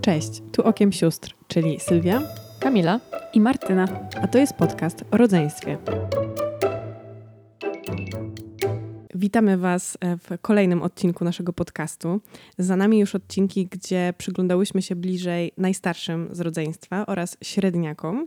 [0.00, 2.22] Cześć, tu Okiem Sióstr, czyli Sylwia,
[2.60, 3.00] Kamila
[3.32, 3.88] i Martyna.
[4.22, 5.78] a to jest podcast o rodzeństwie.
[9.14, 12.20] Witamy Was e, w kolejnym odcinku naszego podcastu.
[12.58, 18.26] Za nami już odcinki, gdzie przyglądałyśmy się bliżej najstarszym z rodzeństwa oraz średniakom.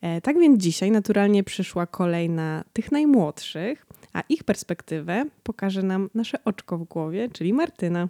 [0.00, 6.10] E, Tak więc dzisiaj naturalnie przyszła kolej na tych najmłodszych, a ich perspektywę pokaże nam
[6.14, 8.08] nasze oczko w głowie, czyli Martyna.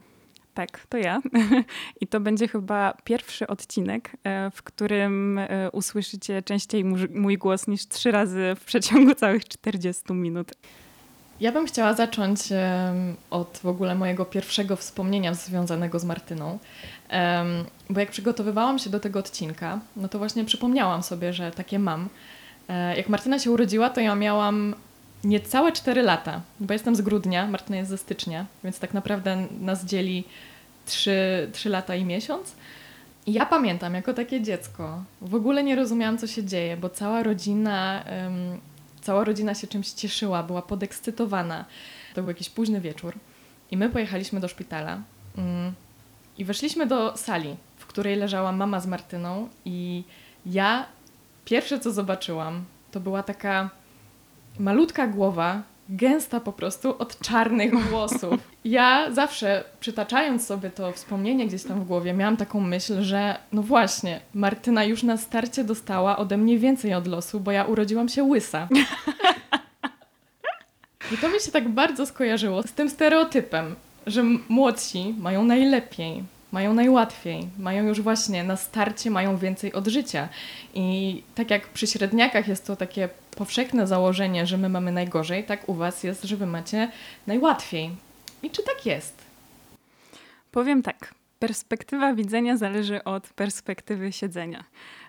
[0.54, 1.22] Tak, to ja.
[2.00, 7.88] I to będzie chyba pierwszy odcinek, e, w którym e, usłyszycie częściej mój- głos niż
[7.88, 10.52] trzy razy w przeciągu całych 40 minut.
[11.40, 12.40] Ja bym chciała zacząć
[13.30, 16.58] od w ogóle mojego pierwszego wspomnienia związanego z Martyną.
[17.90, 22.08] Bo jak przygotowywałam się do tego odcinka, no to właśnie przypomniałam sobie, że takie mam.
[22.68, 24.74] E, jak Martyna się urodziła, to ja miałam
[25.24, 29.84] niecałe 4 lata, bo jestem z grudnia, Martyna jest ze stycznia, więc tak naprawdę nas
[29.84, 30.24] dzieli
[30.86, 32.54] 3, 3 lata i miesiąc.
[33.26, 37.22] I ja pamiętam, jako takie dziecko, w ogóle nie rozumiałam, co się dzieje, bo cała
[37.22, 38.60] rodzina, em,
[39.00, 41.64] cała rodzina się czymś cieszyła, była podekscytowana.
[42.14, 43.14] To był jakiś późny wieczór
[43.70, 45.02] i my pojechaliśmy do szpitala
[45.38, 45.72] mm,
[46.38, 50.04] i weszliśmy do sali, w której leżała mama z Martyną i
[50.46, 50.86] ja
[51.44, 53.70] pierwsze, co zobaczyłam, to była taka
[54.58, 58.34] malutka głowa, gęsta po prostu od czarnych włosów.
[58.64, 63.62] Ja zawsze przytaczając sobie to wspomnienie gdzieś tam w głowie, miałam taką myśl, że no
[63.62, 68.24] właśnie, Martyna już na starcie dostała ode mnie więcej od losu, bo ja urodziłam się
[68.24, 68.68] łysa.
[71.12, 73.74] I to mi się tak bardzo skojarzyło z tym stereotypem,
[74.06, 80.28] że młodsi mają najlepiej, mają najłatwiej, mają już właśnie na starcie mają więcej od życia.
[80.74, 85.68] I tak jak przy średniakach jest to takie powszechne założenie, że my mamy najgorzej, tak
[85.68, 86.90] u Was jest, że Wy macie
[87.26, 87.90] najłatwiej.
[88.42, 89.14] I czy tak jest?
[90.50, 91.14] Powiem tak.
[91.38, 94.64] Perspektywa widzenia zależy od perspektywy siedzenia.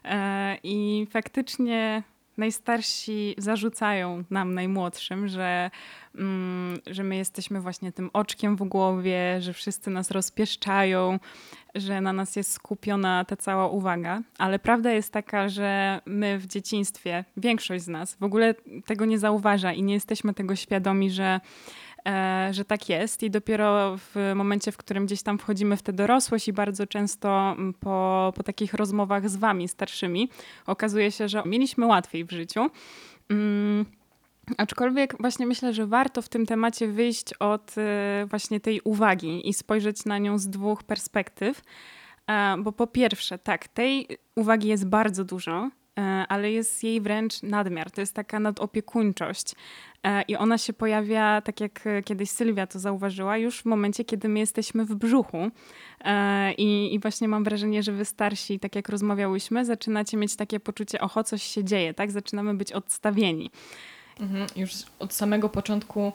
[0.06, 2.04] E, I faktycznie
[2.38, 5.72] najstarsi zarzucają nam, najmłodszym, że,
[6.16, 11.20] mm, że my jesteśmy właśnie tym oczkiem w głowie, że wszyscy nas rozpieszczają,
[11.76, 14.22] że na nas jest skupiona ta cała uwaga.
[14.38, 18.56] Ale prawda jest taka, że my w dzieciństwie, większość z nas w ogóle
[18.86, 21.40] tego nie zauważa i nie jesteśmy tego świadomi, że
[22.52, 26.48] że tak jest i dopiero w momencie, w którym gdzieś tam wchodzimy w tę dorosłość
[26.48, 30.30] i bardzo często mm, po, po takich rozmowach z wami starszymi
[30.66, 32.70] okazuje się, że mieliśmy łatwiej w życiu.
[33.30, 33.86] Mm,
[34.58, 39.54] Aczkolwiek właśnie myślę, że warto w tym temacie wyjść od e, właśnie tej uwagi i
[39.54, 41.62] spojrzeć na nią z dwóch perspektyw.
[42.28, 45.70] E, Bo po pierwsze, tak, tej uwagi jest bardzo dużo, e,
[46.28, 47.92] ale jest jej wręcz nadmiar.
[47.92, 49.56] To jest taka nadopiekuńczość.
[50.04, 54.06] E, I ona się pojawia, tak jak e, kiedyś Sylwia to zauważyła, już w momencie,
[54.06, 55.52] kiedy my jesteśmy w brzuchu.
[56.02, 60.60] E, I, I właśnie mam wrażenie, że wy starsi, tak jak rozmawiałyśmy, zaczynacie mieć takie
[60.60, 62.12] poczucie, oho, coś się dzieje, tak?
[62.12, 63.52] Zaczynamy być odstawieni.
[64.20, 64.48] Mhm.
[64.56, 66.12] Już od samego początku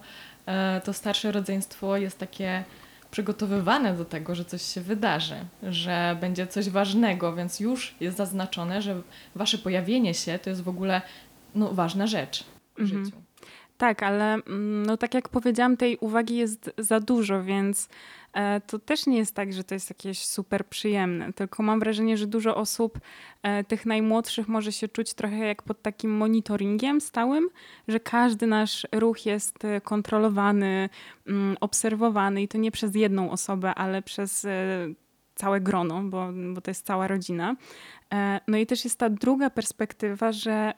[0.46, 2.64] e, to starsze rodzeństwo jest takie
[3.10, 8.82] przygotowywane do tego, że coś się wydarzy, że będzie coś ważnego, więc już jest zaznaczone,
[8.82, 9.02] że
[9.34, 11.02] wasze pojawienie się to jest w ogóle
[11.54, 12.44] no, ważna rzecz
[12.76, 13.04] w Mhm.
[13.04, 13.16] życiu.
[13.78, 17.88] Tak, ale mm, no tak jak powiedziałam, tej uwagi jest za dużo, więc
[18.66, 21.32] to też nie jest tak, że to jest jakieś super przyjemne.
[21.32, 22.98] Tylko mam wrażenie, że dużo osób,
[23.42, 27.48] e, tych najmłodszych, może się czuć trochę jak pod takim monitoringiem stałym,
[27.88, 30.88] że każdy nasz ruch jest e, kontrolowany,
[31.26, 34.88] mm, obserwowany i to nie przez jedną osobę, ale przez e,
[35.34, 37.56] całe grono, bo, bo to jest cała rodzina.
[38.14, 40.72] E, No i też jest ta druga perspektywa, że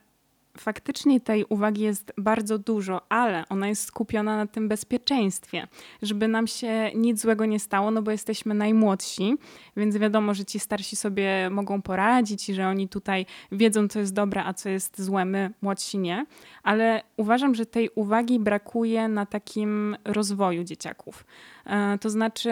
[0.61, 5.67] faktycznie tej uwagi jest bardzo dużo, ale ona jest skupiona na tym bezpieczeństwie,
[6.03, 9.35] żeby nam się nic złego nie stało, no bo jesteśmy najmłodsi,
[9.77, 14.15] więc wiadomo, że ci starsi sobie mogą poradzić i że oni tutaj wiedzą, co jest
[14.15, 16.27] dobre, a co jest złe, my młodsi nie,
[16.63, 21.25] ale uważam, że tej uwagi brakuje na takim rozwoju dzieciaków.
[21.67, 22.51] E, To znaczy,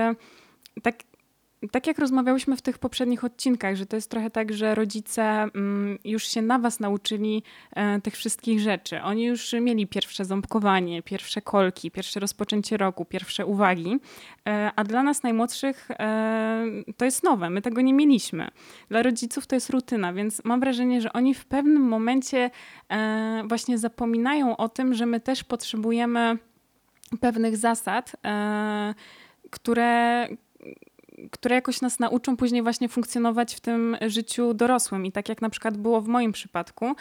[0.82, 0.96] tak
[1.70, 5.98] tak jak rozmawiałyśmy w tych poprzednich odcinkach, że to jest trochę tak, że rodzice mm,
[6.04, 7.42] już się na was nauczyli
[7.72, 9.02] e, tych wszystkich rzeczy.
[9.02, 13.98] Oni już mieli pierwsze ząbkowanie, pierwsze kolki, pierwsze rozpoczęcie roku, pierwsze uwagi,
[14.48, 16.64] e, a dla nas najmłodszych e,
[16.96, 17.50] to jest nowe.
[17.50, 18.48] My tego nie mieliśmy.
[18.88, 22.50] Dla rodziców to jest rutyna, więc mam wrażenie, że oni w pewnym momencie
[23.44, 26.38] właśnie zapominają o tym, że my też potrzebujemy
[27.20, 28.16] pewnych zasad,
[29.50, 30.28] które
[31.30, 35.06] które jakoś nas nauczą później właśnie funkcjonować w tym życiu dorosłym.
[35.06, 36.94] I tak jak na przykład było w moim przypadku,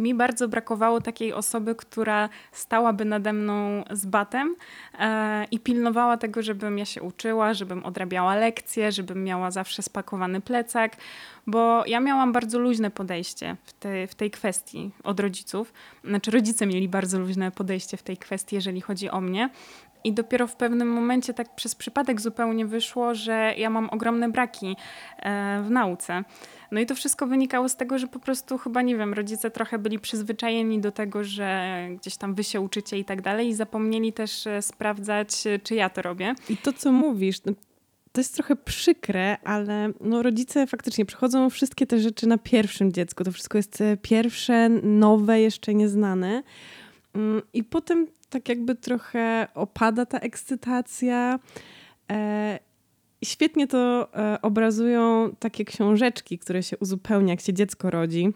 [0.00, 4.56] mi bardzo brakowało takiej osoby, która stałaby nade mną z batem
[4.98, 10.40] e, i pilnowała tego, żebym ja się uczyła, żebym odrabiała lekcje, żebym miała zawsze spakowany
[10.40, 10.96] plecak,
[11.46, 15.72] bo ja miałam bardzo luźne podejście w, te, w tej kwestii od rodziców.
[16.04, 19.50] Znaczy, rodzice mieli bardzo luźne podejście w tej kwestii, jeżeli chodzi o mnie.
[20.04, 24.76] I dopiero w pewnym momencie, tak przez przypadek zupełnie wyszło, że ja mam ogromne braki
[25.18, 26.24] e, w nauce.
[26.70, 29.78] No i to wszystko wynikało z tego, że po prostu chyba, nie wiem, rodzice trochę
[29.78, 34.12] byli przyzwyczajeni do tego, że gdzieś tam wy się uczycie i tak dalej i zapomnieli
[34.12, 36.34] też e, sprawdzać, e, czy ja to robię.
[36.48, 37.52] I to, co mówisz, no,
[38.12, 43.24] to jest trochę przykre, ale no, rodzice faktycznie przechodzą wszystkie te rzeczy na pierwszym dziecku.
[43.24, 46.42] To wszystko jest pierwsze, nowe, jeszcze nieznane.
[47.14, 51.38] Mm, I potem tak jakby trochę opada ta ekscytacja.
[52.10, 52.58] E,
[53.24, 58.28] świetnie to e, obrazują takie książeczki, które się uzupełnia, jak się dziecko rodzi,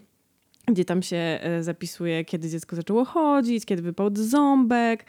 [0.69, 5.07] gdzie tam się e, zapisuje, kiedy dziecko zaczęło chodzić, kiedy wypadł ząbek.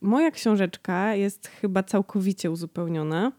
[0.00, 3.32] Moja książeczka jest chyba całkowicie uzupełniona.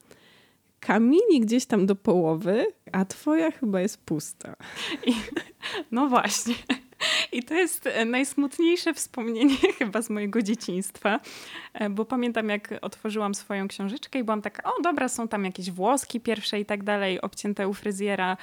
[0.79, 4.55] Kamili gdzieś tam do połowy, a twoja chyba jest pusta.
[5.07, 5.13] I,
[5.91, 6.55] no właśnie.
[7.31, 11.19] I to jest e, najsmutniejsze wspomnienie chyba z mojego dzieciństwa,
[11.73, 15.71] e, bo pamiętam jak otworzyłam swoją książeczkę i byłam taka, o dobra, są tam jakieś
[15.71, 18.37] włoski pierwsze i tak dalej, obcięte u fryzjera,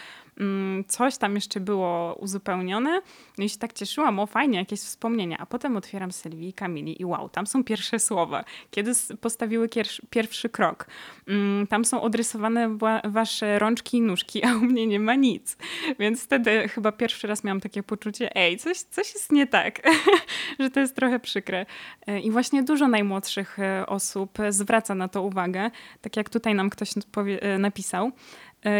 [0.88, 3.00] coś tam jeszcze było uzupełnione.
[3.38, 5.36] No i się tak cieszyłam, o fajnie, jakieś wspomnienia.
[5.38, 8.44] A potem otwieram Sylwii i Kamili i wow, tam są pierwsze słowa.
[8.70, 9.68] Kiedy postawiły
[10.10, 10.86] pierwszy krok.
[11.28, 15.56] Mm, tam są odrysowane wasze rączki i nóżki, a u mnie nie ma nic.
[15.98, 19.88] Więc wtedy chyba pierwszy raz miałam takie poczucie, ej, coś, coś jest nie tak,
[20.60, 21.66] że to jest trochę przykre.
[22.06, 25.70] E, I właśnie dużo najmłodszych e, osób zwraca na to uwagę,
[26.00, 28.12] tak jak tutaj nam ktoś e, napisał.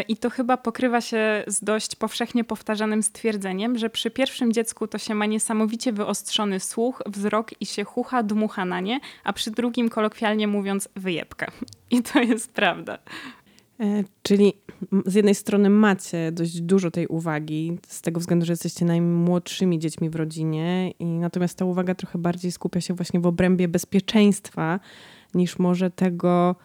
[0.07, 4.97] I to chyba pokrywa się z dość powszechnie powtarzanym stwierdzeniem, że przy pierwszym dziecku to
[4.97, 9.89] się ma niesamowicie wyostrzony słuch, wzrok i się chucha, dmucha na nie, a przy drugim
[9.89, 11.51] kolokwialnie mówiąc wyjebka.
[11.91, 12.97] I to jest prawda.
[13.79, 14.53] E, czyli
[15.05, 20.09] z jednej strony macie dość dużo tej uwagi, z tego względu, że jesteście najmłodszymi dziećmi
[20.09, 24.79] w rodzinie, i natomiast ta uwaga trochę bardziej skupia się właśnie w obrębie bezpieczeństwa,
[25.33, 26.55] niż może tego,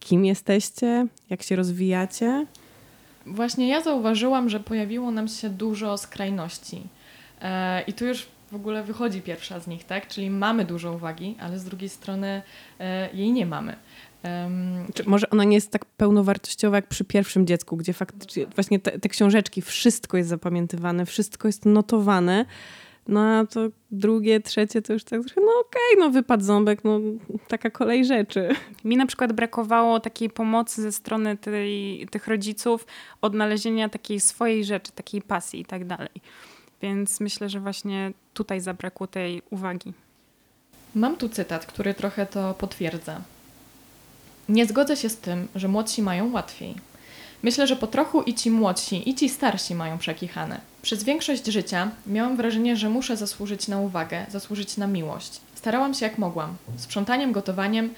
[0.00, 2.46] kim jesteście, jak się rozwijacie.
[3.26, 6.82] Właśnie ja zauważyłam, że pojawiło nam się dużo skrajności.
[7.42, 10.08] E, I tu już w ogóle wychodzi pierwsza z nich, tak?
[10.08, 12.42] Czyli mamy dużo uwagi, ale z drugiej strony
[12.80, 13.76] e, jej nie mamy.
[14.24, 18.78] Um, Czy może ona nie jest tak pełnowartościowa jak przy pierwszym dziecku, gdzie faktycznie właśnie
[18.80, 22.44] te, te książeczki, wszystko jest zapamiętywane, wszystko jest notowane.
[23.08, 23.60] No a to
[23.90, 27.00] drugie, trzecie to już tak, no okej, okay, no wypadł ząbek, no
[27.48, 28.48] taka kolej rzeczy.
[28.84, 32.86] Mi na przykład brakowało takiej pomocy ze strony tej, tych rodziców,
[33.20, 36.20] odnalezienia takiej swojej rzeczy, takiej pasji i tak dalej.
[36.82, 39.92] Więc myślę, że właśnie tutaj zabrakło tej uwagi.
[40.94, 43.20] Mam tu cytat, który trochę to potwierdza.
[44.48, 46.74] Nie zgodzę się z tym, że młodsi mają łatwiej.
[47.42, 50.60] Myślę, że po trochu i ci młodsi, i ci starsi mają przekichane.
[50.82, 55.40] Przez większość życia miałam wrażenie, że muszę zasłużyć na uwagę, zasłużyć na miłość.
[55.54, 56.56] Starałam się jak mogłam.
[56.76, 57.94] Sprzątaniem, gotowaniem,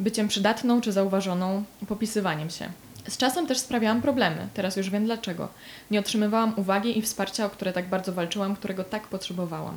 [0.00, 2.68] byciem przydatną czy zauważoną, popisywaniem się.
[3.08, 5.48] Z czasem też sprawiałam problemy, teraz już wiem dlaczego.
[5.90, 9.74] Nie otrzymywałam uwagi i wsparcia, o które tak bardzo walczyłam, którego tak potrzebowałam.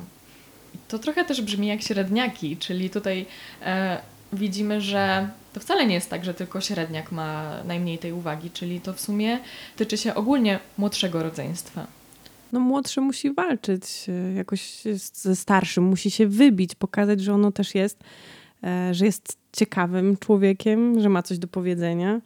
[0.88, 3.26] to trochę też brzmi jak średniaki, czyli tutaj
[3.62, 4.00] e,
[4.32, 8.80] widzimy, że to wcale nie jest tak, że tylko średniak ma najmniej tej uwagi, czyli
[8.80, 9.38] to w sumie
[9.76, 11.86] tyczy się ogólnie młodszego rodzeństwa.
[12.52, 14.82] No młodszy musi walczyć e, jakoś
[15.12, 18.04] ze starszym, musi się wybić, pokazać, że ono też jest,
[18.64, 22.20] e, że jest ciekawym człowiekiem, że ma coś do powiedzenia.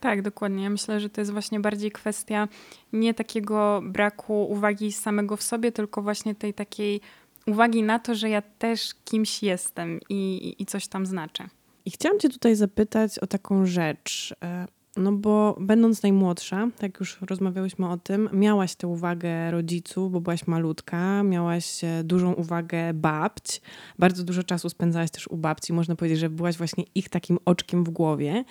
[0.00, 0.64] Tak, dokładnie.
[0.64, 2.48] Ja myślę, że to jest właśnie bardziej kwestia
[2.92, 7.00] nie takiego braku uwagi samego w sobie, tylko właśnie tej takiej
[7.46, 11.48] uwagi na to, że ja też kimś jestem i, i coś tam znaczę.
[11.86, 14.34] I chciałam Cię tutaj zapytać o taką rzecz.
[14.42, 20.20] E, no bo będąc najmłodsza, jak już rozmawiałyśmy o tym, miałaś tę uwagę rodziców, bo
[20.20, 23.60] byłaś malutka, miałaś e, dużą uwagę babć,
[23.98, 27.84] bardzo dużo czasu spędzałaś też u babci, można powiedzieć, że byłaś właśnie ich takim oczkiem
[27.84, 28.44] w głowie.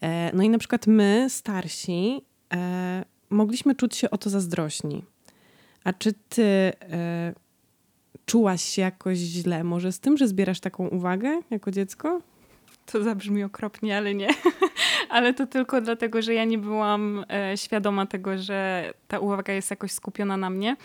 [0.00, 2.20] E, no i na przykład my, starsi,
[3.30, 5.04] mogliśmy czuć się o to zazdrośni.
[5.84, 6.72] A czy ty
[8.26, 12.20] czułaś się jakoś źle może z tym, że zbierasz taką uwagę jako dziecko?
[12.92, 14.28] To zabrzmi okropnie, ale nie.
[15.08, 19.70] ale to tylko dlatego, że ja nie byłam e, świadoma tego, że ta uwaga jest
[19.70, 20.76] jakoś skupiona na mnie.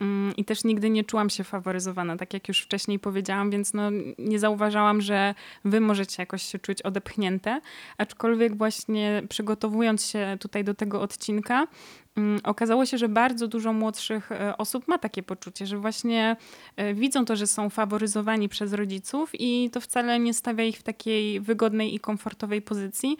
[0.00, 3.90] Mm, I też nigdy nie czułam się faworyzowana, tak jak już wcześniej powiedziałam, więc no,
[4.18, 7.60] nie zauważałam, że wy możecie jakoś się czuć odepchnięte.
[7.98, 11.66] Aczkolwiek właśnie przygotowując się tutaj do tego odcinka,
[12.44, 16.36] okazało się, że bardzo dużo młodszych e, osób ma takie poczucie, że właśnie
[16.76, 20.82] e, widzą to, że są faworyzowani przez rodziców i to wcale nie stawia ich w
[20.82, 23.16] takiej wygodnej i komfortowej pozycji,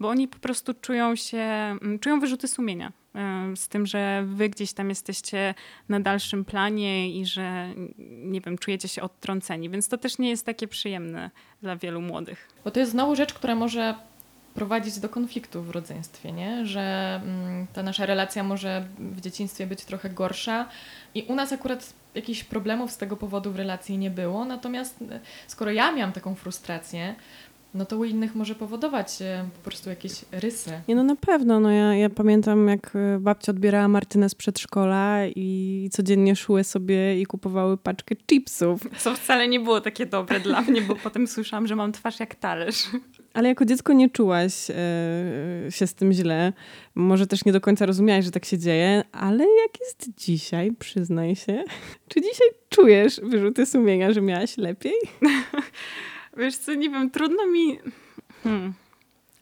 [0.00, 4.48] bo oni po prostu czują się, mm, czują wyrzuty sumienia e, z tym, że wy
[4.48, 5.54] gdzieś tam jesteście
[5.88, 7.74] na dalszym planie i że,
[8.08, 11.30] nie wiem, czujecie się odtrąceni, więc to też nie jest takie przyjemne
[11.62, 12.48] dla wielu młodych.
[12.64, 13.94] Bo to jest znowu rzecz, która może
[14.54, 16.66] prowadzić do konfliktu w rodzeństwie, nie?
[16.66, 20.68] że mm, ta nasza relacja może w dzieciństwie być trochę gorsza
[21.14, 25.20] i u nas akurat jakichś problemów z tego powodu w relacji nie było, natomiast e,
[25.46, 27.14] skoro ja miałam taką frustrację,
[27.74, 30.70] no to u innych może powodować e, po prostu jakieś rysy.
[30.88, 31.60] Nie, no na pewno.
[31.60, 37.20] No ja, ja pamiętam, jak e, babcia odbierała Martynę z przedszkola i codziennie szły sobie
[37.20, 38.80] i kupowały paczkę chipsów.
[38.98, 42.34] Co wcale nie było takie dobre dla mnie, bo potem słyszałam, że mam twarz jak
[42.34, 42.86] talerz.
[43.34, 44.74] Ale jako dziecko nie czułaś e,
[45.70, 46.52] się z tym źle.
[46.94, 51.36] Może też nie do końca rozumiałaś, że tak się dzieje, ale jak jest dzisiaj, przyznaj
[51.36, 51.64] się,
[52.08, 54.94] czy dzisiaj czujesz wyrzuty sumienia, że miałaś lepiej?
[56.36, 57.78] Wiesz co, nie wiem, trudno mi...
[58.42, 58.72] Hmm.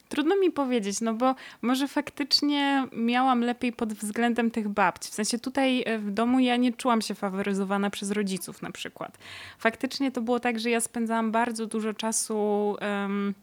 [0.08, 5.10] Trudno mi powiedzieć, no bo może faktycznie miałam lepiej pod względem tych babci.
[5.10, 9.18] W sensie tutaj e, w domu ja nie czułam się faworyzowana przez rodziców na przykład.
[9.58, 12.36] Faktycznie to było tak, że ja spędzałam bardzo dużo czasu...
[12.80, 13.34] Um,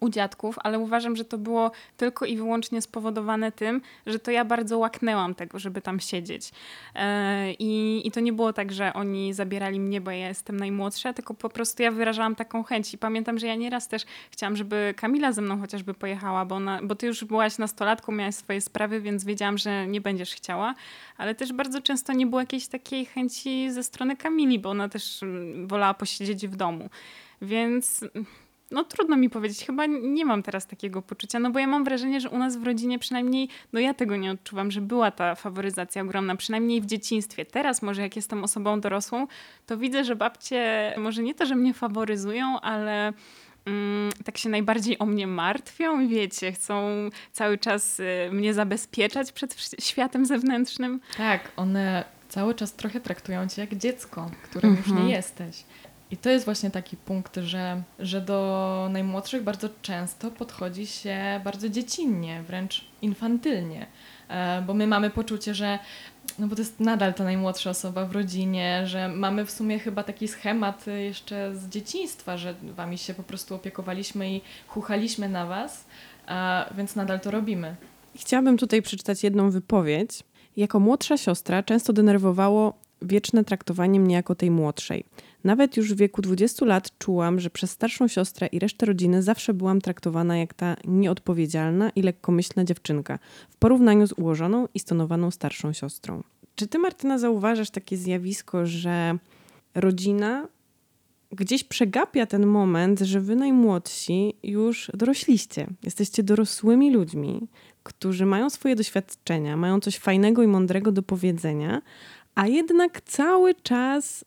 [0.00, 4.44] u dziadków, ale uważam, że to było tylko i wyłącznie spowodowane tym, że to ja
[4.44, 6.50] bardzo łaknęłam tego, żeby tam siedzieć.
[6.94, 11.12] E, I, I to nie było tak, że oni zabierali mnie, bo ja jestem najmłodsza,
[11.12, 12.94] tylko po prostu ja wyrażałam taką chęć.
[12.94, 16.80] I pamiętam, że ja nieraz też chciałam, żeby Kamila ze mną chociażby pojechała, bo, ona,
[16.82, 20.74] bo ty już byłaś nastolatką, miałaś swoje sprawy, więc wiedziałam, że nie będziesz chciała,
[21.16, 25.22] ale też bardzo często nie było jakiejś takiej chęci ze strony Kamili, bo ona też
[25.22, 26.90] mm, wolała posiedzieć w domu.
[27.42, 28.04] Więc
[28.70, 32.20] no trudno mi powiedzieć, chyba nie mam teraz takiego poczucia, no bo ja mam wrażenie,
[32.20, 36.02] że u nas w rodzinie przynajmniej, no ja tego nie odczuwam, że była ta faworyzacja
[36.02, 37.44] ogromna, przynajmniej w dzieciństwie.
[37.44, 39.26] Teraz może jak jestem osobą dorosłą,
[39.66, 43.12] to widzę, że babcie może nie to, że mnie faworyzują, ale
[43.66, 46.86] mm, tak się najbardziej o mnie martwią, wiecie, chcą
[47.32, 51.00] cały czas y, mnie zabezpieczać przed światem zewnętrznym.
[51.16, 55.08] Tak, one cały czas trochę traktują cię jak dziecko, którym już nie mhm.
[55.08, 55.64] jesteś.
[56.10, 61.68] I to jest właśnie taki punkt, że, że do najmłodszych bardzo często podchodzi się bardzo
[61.68, 63.86] dziecinnie, wręcz infantylnie,
[64.28, 65.78] e, bo my mamy poczucie, że
[66.38, 70.02] no bo to jest nadal ta najmłodsza osoba w rodzinie, że mamy w sumie chyba
[70.02, 75.84] taki schemat jeszcze z dzieciństwa, że wami się po prostu opiekowaliśmy i chuchaliśmy na was,
[76.76, 77.76] więc nadal to robimy.
[78.16, 80.24] Chciałabym tutaj przeczytać jedną wypowiedź.
[80.56, 85.04] Jako młodsza siostra często denerwowało wieczne traktowanie mnie jako tej młodszej.
[85.44, 89.54] Nawet już w wieku 20 lat czułam, że przez starszą siostrę i resztę rodziny zawsze
[89.54, 93.18] byłam traktowana jak ta nieodpowiedzialna i lekkomyślna dziewczynka
[93.50, 96.22] w porównaniu z ułożoną i stonowaną starszą siostrą.
[96.54, 99.18] Czy ty, Martyna, zauważasz takie zjawisko, że
[99.74, 100.48] rodzina
[101.32, 105.66] gdzieś przegapia ten moment, że wy najmłodsi już dorośliście.
[105.82, 107.48] Jesteście dorosłymi ludźmi,
[107.82, 111.82] którzy mają swoje doświadczenia, mają coś fajnego i mądrego do powiedzenia,
[112.34, 114.24] a jednak cały czas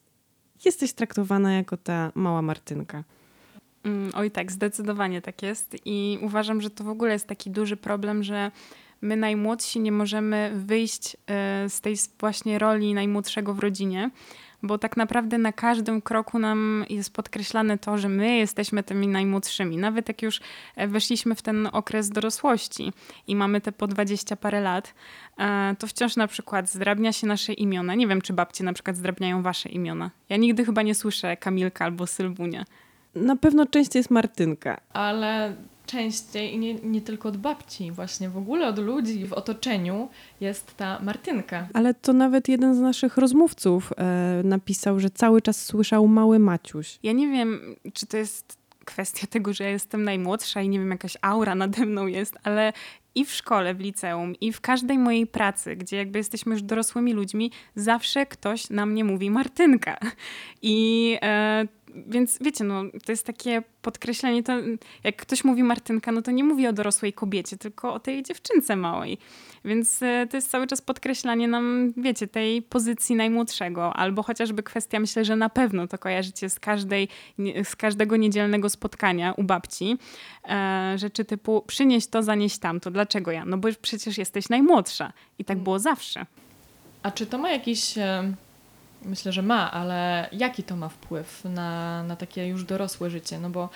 [0.66, 3.04] jesteś traktowana jako ta mała Martynka.
[3.84, 7.76] Mm, oj tak, zdecydowanie tak jest i uważam, że to w ogóle jest taki duży
[7.76, 8.50] problem, że
[9.00, 14.10] my najmłodsi nie możemy wyjść e, z tej właśnie roli najmłodszego w rodzinie,
[14.64, 19.76] bo tak naprawdę na każdym kroku nam jest podkreślane to, że my jesteśmy tymi najmłodszymi.
[19.76, 20.40] Nawet jak już
[20.76, 22.92] e, weszliśmy w ten okres dorosłości
[23.26, 24.94] i mamy te po dwadzieścia parę lat,
[25.38, 27.94] e, to wciąż na przykład zdrabnia się nasze imiona.
[27.94, 30.10] Nie wiem, czy babcie na przykład zdrabniają wasze imiona.
[30.28, 32.64] Ja nigdy chyba nie słyszę Kamilka albo Sylwunia.
[33.14, 34.80] Na pewno częściej jest Martynka.
[34.92, 40.08] Ale częściej i nie, nie tylko od babci, właśnie w ogóle od ludzi w otoczeniu
[40.40, 41.68] jest ta Martynka.
[41.74, 46.98] Ale to nawet jeden z naszych rozmówców e, napisał, że cały czas słyszał mały Maciuś.
[47.02, 50.90] Ja nie wiem, czy to jest kwestia tego, że ja jestem najmłodsza i nie wiem,
[50.90, 52.72] jakaś aura nade mną jest, ale
[53.14, 57.12] i w szkole, w liceum, i w każdej mojej pracy, gdzie jakby jesteśmy już dorosłymi
[57.12, 59.98] ludźmi, zawsze ktoś na mnie mówi Martynka.
[60.62, 61.64] I e,
[62.06, 64.52] więc wiecie, no, to jest takie podkreślenie, to
[65.04, 68.76] jak ktoś mówi Martynka, no to nie mówi o dorosłej kobiecie, tylko o tej dziewczynce
[68.76, 69.18] małej.
[69.64, 75.00] Więc e, to jest cały czas podkreślanie nam, wiecie, tej pozycji najmłodszego, albo chociażby kwestia,
[75.00, 77.08] myślę, że na pewno to kojarzycie z, każdej,
[77.64, 79.98] z każdego niedzielnego spotkania u babci,
[80.48, 82.90] e, rzeczy typu przynieś to, zanieś tamto.
[82.90, 83.44] Dlaczego ja?
[83.44, 86.26] No bo przecież jesteś najmłodsza i tak było zawsze.
[87.02, 88.34] A czy to ma jakiś e,
[89.04, 93.38] myślę, że ma, ale jaki to ma wpływ na, na takie już dorosłe życie?
[93.38, 93.68] No bo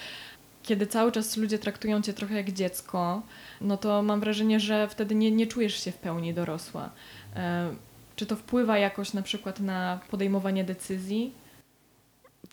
[0.63, 3.23] kiedy cały czas ludzie traktują cię trochę jak dziecko,
[3.61, 6.91] no to mam wrażenie, że wtedy nie, nie czujesz się w pełni dorosła.
[7.37, 7.75] E,
[8.17, 11.35] czy to wpływa jakoś na przykład na podejmowanie decyzji?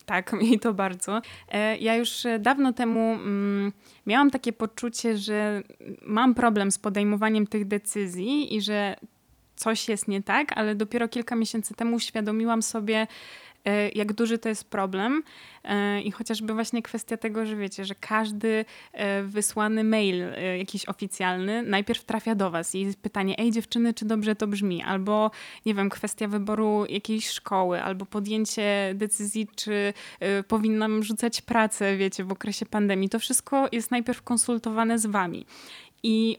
[0.05, 1.21] Tak, mi to bardzo.
[1.51, 3.73] E, ja już dawno temu mm,
[4.05, 5.63] miałam takie poczucie, że
[6.01, 8.95] mam problem z podejmowaniem tych decyzji i że
[9.55, 13.07] coś jest nie tak, ale dopiero kilka miesięcy temu uświadomiłam sobie,
[13.65, 15.23] E, jak duży to jest problem
[15.63, 20.23] e, i chociażby właśnie kwestia tego, że wiecie, że każdy e, wysłany mail
[20.57, 24.83] jakiś oficjalny najpierw trafia do was i pytanie, ej dziewczyny, czy dobrze to brzmi?
[24.83, 25.31] Albo,
[25.65, 29.93] nie wiem, kwestia wyboru jakiejś szkoły, albo podjęcie decyzji, czy
[30.47, 33.09] powinnam rzucać pracę, wiecie, w okresie pandemii.
[33.09, 35.45] To wszystko jest najpierw konsultowane z wami.
[36.07, 36.37] I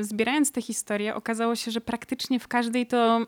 [0.00, 3.26] zbierając te historie, okazało się, że praktycznie w każdej to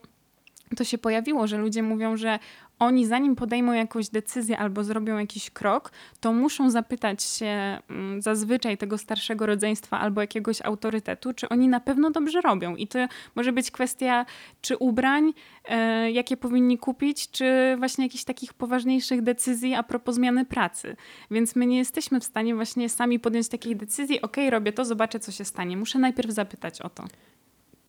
[0.76, 2.38] to się pojawiło, że ludzie mówią, że
[2.78, 8.78] oni zanim podejmą jakąś decyzję albo zrobią jakiś krok, to muszą zapytać się mm, zazwyczaj
[8.78, 12.76] tego starszego rodzeństwa albo jakiegoś autorytetu, czy oni na pewno dobrze robią.
[12.76, 12.98] I to
[13.34, 14.26] może być kwestia
[14.60, 15.32] czy ubrań,
[15.64, 20.96] e, jakie powinni kupić, czy właśnie jakichś takich poważniejszych decyzji a propos zmiany pracy.
[21.30, 25.20] Więc my nie jesteśmy w stanie właśnie sami podjąć takiej decyzji, ok, robię to, zobaczę
[25.20, 25.76] co się stanie.
[25.76, 27.04] Muszę najpierw zapytać o to.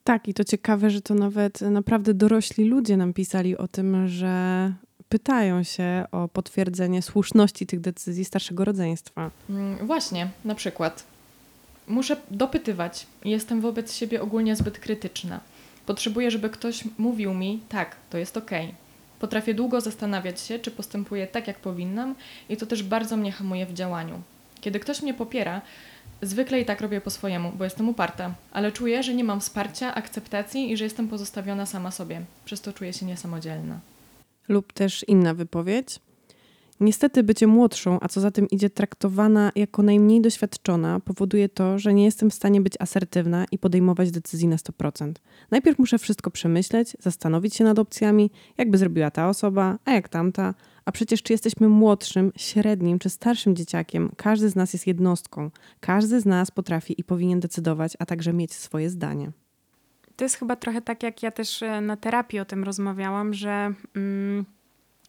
[0.06, 4.74] Tak, i to ciekawe, że to nawet naprawdę dorośli ludzie nam pisali o tym, że
[5.10, 9.32] pytają się o potwierdzenie słuszności tych decyzji starszego rodzeństwa.
[9.50, 11.04] Mm, właśnie, na przykład.
[11.88, 13.08] Muszę dopytywać.
[13.26, 15.40] Jestem wobec siebie ogólnie zbyt krytyczna.
[15.86, 18.52] Potrzebuję, żeby ktoś mówił mi, tak, to jest ok.
[19.20, 22.16] Potrafię długo zastanawiać się, czy postępuję tak, jak powinnam,
[22.50, 24.22] i to też bardzo mnie hamuje w działaniu.
[24.62, 25.62] Kiedy ktoś mnie popiera,
[26.22, 29.96] Zwykle i tak robię po swojemu, bo jestem uparta, ale czuję, że nie mam wsparcia,
[29.96, 32.22] akceptacji i że jestem pozostawiona sama sobie.
[32.46, 33.80] Przez to czuję się niesamodzielna.
[34.48, 36.00] Lub też inna wypowiedź.
[36.80, 41.94] Niestety bycie młodszą, a co za tym idzie traktowana jako najmniej doświadczona, powoduje to, że
[41.94, 45.14] nie jestem w stanie być asertywna i podejmować decyzji na 100%.
[45.52, 50.54] Najpierw muszę wszystko przemyśleć, zastanowić się nad opcjami, jakby zrobiła ta osoba, a jak tamta,
[50.86, 55.52] a przecież czy jesteśmy młodszym, średnim czy starszym dzieciakiem, każdy z nas jest jednostką.
[55.80, 59.32] Każdy z nas potrafi i powinien decydować, a także mieć swoje zdanie.
[60.16, 63.74] To jest chyba trochę tak, jak ja też e, na terapii o tym rozmawiałam, że
[63.96, 64.46] mm,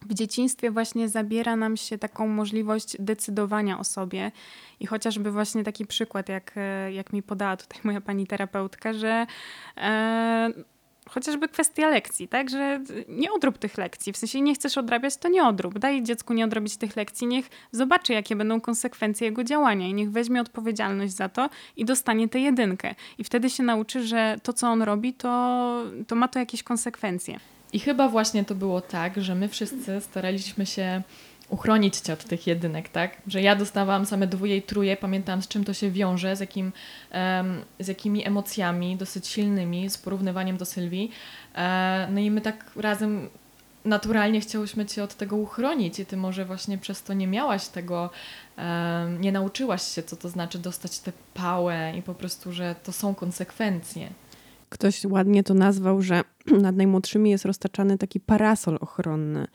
[0.02, 4.32] w dzieciństwie właśnie zabiera nam się taką możliwość decydowania o sobie.
[4.80, 9.26] I chociażby właśnie taki przykład, jak, e, jak mi podała tutaj moja pani terapeutka, że
[9.76, 10.50] e,
[11.09, 15.28] chociażby kwestia lekcji, tak, że nie odrób tych lekcji, w sensie nie chcesz odrabiać, to
[15.28, 15.78] nie odrób.
[15.78, 20.11] Daj dziecku nie odrobić tych lekcji, niech zobaczy, jakie będą konsekwencje jego działania i niech
[20.11, 22.94] weźmie odpowiedzialność za to i dostanie tę jedynkę.
[23.18, 27.40] I wtedy się nauczy, że to, co on robi, to, to ma to jakieś konsekwencje.
[27.76, 31.02] I chyba właśnie to było tak, że my wszyscy staraliśmy się
[31.48, 33.16] uchronić cię od tych jedynek, tak?
[33.26, 36.72] Że ja dostawałam same dwóje i truje, pamiętam z czym to się wiąże, z, jakim,
[37.12, 41.10] um, z jakimi emocjami dosyć silnymi, z porównywaniem do Sylwii.
[41.54, 43.28] E, no i my tak razem
[43.84, 48.10] naturalnie chciałyśmy cię od tego uchronić i ty może właśnie przez to nie miałaś tego,
[48.58, 52.92] um, nie nauczyłaś się, co to znaczy dostać tę pałę i po prostu, że to
[52.92, 54.08] są konsekwencje.
[54.68, 56.22] Ktoś ładnie to nazwał, że
[56.62, 59.46] nad najmłodszymi jest roztaczany taki parasol ochronny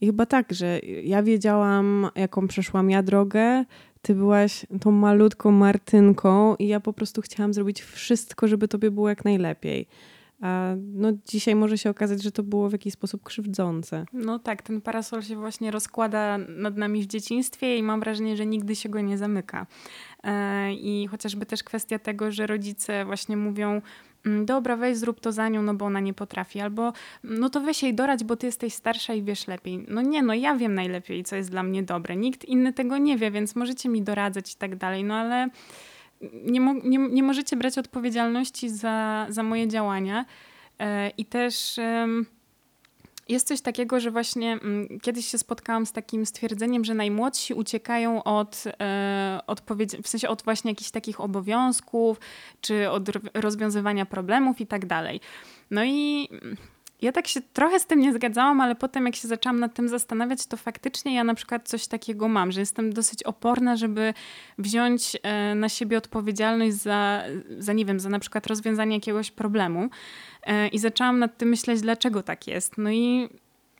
[0.00, 3.64] i chyba tak, że ja wiedziałam, jaką przeszłam ja drogę,
[4.02, 9.08] ty byłaś tą malutką Martynką i ja po prostu chciałam zrobić wszystko, żeby tobie było
[9.08, 9.86] jak najlepiej.
[10.40, 14.04] A no, dzisiaj może się okazać, że to było w jakiś sposób krzywdzące.
[14.12, 18.46] No tak, ten parasol się właśnie rozkłada nad nami w dzieciństwie i mam wrażenie, że
[18.46, 19.66] nigdy się go nie zamyka.
[20.24, 23.82] E, I chociażby też kwestia tego, że rodzice właśnie mówią,
[24.44, 26.92] dobra, weź zrób to za nią, no bo ona nie potrafi, albo
[27.24, 29.84] no to weź jej dorać, bo ty jesteś starsza i wiesz lepiej.
[29.88, 32.16] No nie, no ja wiem najlepiej, co jest dla mnie dobre.
[32.16, 35.48] Nikt inny tego nie wie, więc możecie mi doradzać i tak dalej, no ale
[36.44, 40.24] nie, mo nie, nie możecie brać odpowiedzialności za, za moje działania.
[40.78, 41.80] E, I też
[43.28, 48.24] jest coś takiego, że właśnie mm, kiedyś się spotkałam z takim stwierdzeniem, że najmłodsi uciekają
[48.24, 52.20] od e, odpowiedzi, w sensie od właśnie jakichś takich obowiązków,
[52.60, 55.20] czy od rozwiązywania problemów i tak dalej.
[55.70, 56.28] No i
[57.02, 59.88] ja tak się trochę z tym nie zgadzałam, ale potem jak się zaczęłam nad tym
[59.88, 64.14] zastanawiać, to faktycznie ja na przykład coś takiego mam, że jestem dosyć oporna, żeby
[64.58, 67.22] wziąć e, na siebie odpowiedzialność za,
[67.58, 69.88] za, nie wiem, za na przykład rozwiązanie jakiegoś problemu.
[70.42, 72.78] E, I zaczęłam nad tym myśleć, dlaczego tak jest.
[72.78, 73.28] No i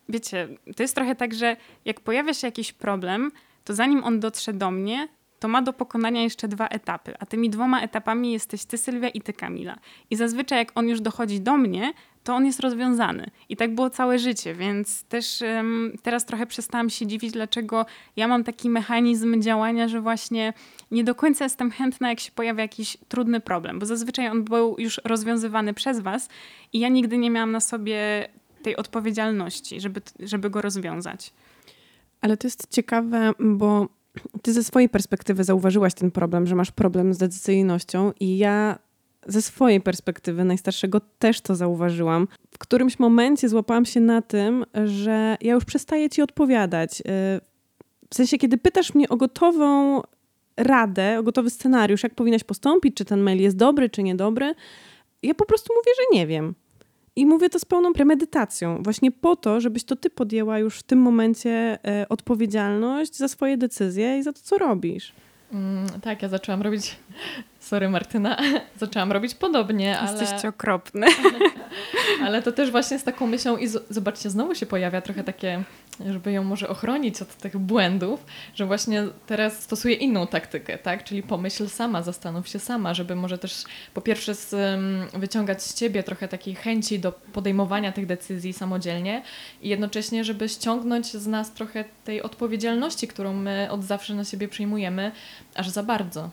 [0.09, 3.33] wiecie, to jest trochę tak, że jak pojawia się jakiś problem,
[3.65, 5.09] to zanim on dotrze do mnie,
[5.41, 7.15] to ma do pokonania jeszcze dwa etapy.
[7.19, 9.79] A tymi dwoma etapami jesteś ty, Sylwia, i ty, Kamila.
[10.11, 11.93] I zazwyczaj, jak on już dochodzi do mnie,
[12.29, 13.31] to on jest rozwiązany.
[13.49, 17.87] I tak było całe życie, więc też um, teraz trochę przestałam się dziwić, dlaczego
[18.17, 20.53] ja mam taki mechanizm działania, że właśnie
[20.91, 24.77] nie do końca jestem chętna, jak się pojawia jakiś trudny problem, bo zazwyczaj on był
[24.79, 26.29] już rozwiązywany przez was
[26.73, 28.29] i ja nigdy nie miałam na sobie
[28.63, 31.33] tej odpowiedzialności, żeby, żeby go rozwiązać.
[32.21, 33.89] Ale to jest ciekawe, bo
[34.43, 38.79] ty ze swojej perspektywy zauważyłaś ten problem, że masz problem z decyzyjnością i ja
[39.29, 42.29] ze swojej perspektywy najstarszego też to zauważyłam.
[42.51, 47.01] W którymś momencie złapałam się na tym, że ja już przestaję ci odpowiadać.
[47.01, 47.05] Y,
[48.11, 50.01] w sensie, kiedy pytasz mnie o gotową
[50.57, 54.55] radę, o gotowy scenariusz, jak powinnaś postąpić, czy ten mail jest dobry, czy niedobry,
[55.23, 56.55] ja po prostu mówię, że nie wiem.
[57.17, 60.83] I mówię to z pełną premedytacją, właśnie po to, żebyś to ty podjęła już w
[60.83, 65.13] tym momencie e, odpowiedzialność za swoje decyzje i za to, co robisz.
[65.53, 66.97] Mm, tak, ja zaczęłam robić.
[67.69, 68.37] Sorry, Martyna.
[68.81, 70.21] Zaczęłam robić podobnie, ale.
[70.21, 71.07] Jesteście okropne.
[72.25, 75.65] ale to też właśnie z taką myślą, i zobaczcie, znowu się pojawia trochę takie
[76.07, 81.05] żeby ją może ochronić od tych błędów, że właśnie teraz stosuję inną taktykę, tak?
[81.05, 84.81] Czyli pomyśl sama, zastanów się sama, żeby może też po pierwsze z,
[85.15, 89.23] wyciągać z ciebie trochę takiej chęci do podejmowania tych decyzji samodzielnie
[89.63, 94.49] i jednocześnie, żeby ściągnąć z nas trochę tej odpowiedzialności, którą my od zawsze na siebie
[94.49, 95.13] przyjmujemy,
[95.55, 96.31] aż za bardzo.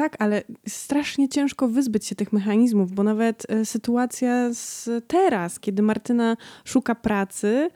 [0.00, 5.82] Tak, ale strasznie ciężko wyzbyć się tych mechanizmów, bo nawet e, sytuacja z teraz, kiedy
[5.82, 7.70] Martyna szuka pracy,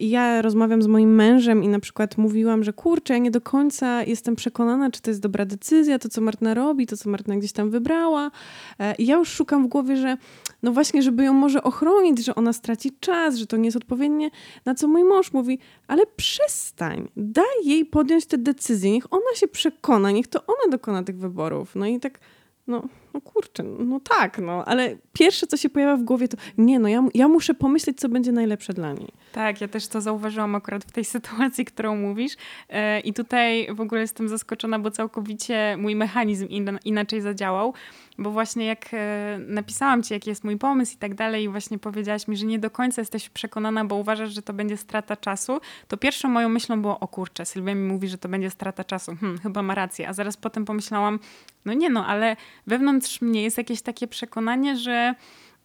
[0.00, 3.40] I ja rozmawiam z moim mężem i na przykład mówiłam, że kurczę, ja nie do
[3.40, 7.36] końca jestem przekonana, czy to jest dobra decyzja, to co Martyna robi, to co Martyna
[7.36, 8.30] gdzieś tam wybrała.
[8.78, 10.16] E, I ja już szukam w głowie, że
[10.62, 14.30] no właśnie, żeby ją może ochronić, że ona straci czas, że to nie jest odpowiednie.
[14.64, 19.48] Na co mój mąż mówi, ale przestań, daj jej podjąć te decyzje, niech ona się
[19.48, 21.76] przekona, niech to ona dokona tych wyborów.
[21.76, 22.20] No i tak
[22.66, 22.82] no,
[23.18, 26.88] no kurczę, no tak, no, ale pierwsze, co się pojawia w głowie, to nie, no
[26.88, 29.08] ja, ja muszę pomyśleć, co będzie najlepsze dla niej.
[29.32, 32.32] Tak, ja też to zauważyłam akurat w tej sytuacji, którą mówisz
[32.68, 36.48] e, i tutaj w ogóle jestem zaskoczona, bo całkowicie mój mechanizm
[36.84, 37.74] inaczej zadziałał,
[38.18, 41.78] bo właśnie jak e, napisałam ci, jaki jest mój pomysł i tak dalej i właśnie
[41.78, 45.60] powiedziałaś mi, że nie do końca jesteś przekonana, bo uważasz, że to będzie strata czasu,
[45.88, 49.16] to pierwszą moją myślą było, o kurczę, Sylwia mi mówi, że to będzie strata czasu.
[49.20, 50.08] Hmm, chyba ma rację.
[50.08, 51.18] A zaraz potem pomyślałam,
[51.64, 55.14] no nie no, ale wewnątrz mnie jest jakieś takie przekonanie, że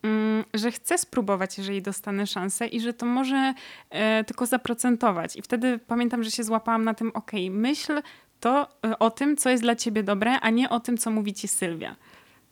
[0.04, 3.54] mm, że chcę spróbować, jeżeli dostanę szansę i że to może
[3.90, 5.36] e, tylko zaprocentować.
[5.36, 8.02] I wtedy pamiętam, że się złapałam na tym, ok, myśl
[8.40, 11.34] to e, o tym, co jest dla ciebie dobre, a nie o tym, co mówi
[11.34, 11.96] ci Sylwia.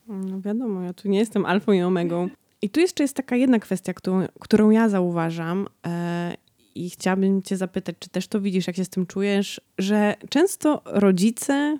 [0.07, 2.29] No wiadomo, ja tu nie jestem alfą i omegą.
[2.61, 6.35] I tu jeszcze jest taka jedna kwestia, którą, którą ja zauważam e,
[6.75, 10.81] i chciałabym cię zapytać, czy też to widzisz, jak się z tym czujesz, że często
[10.85, 11.77] rodzice,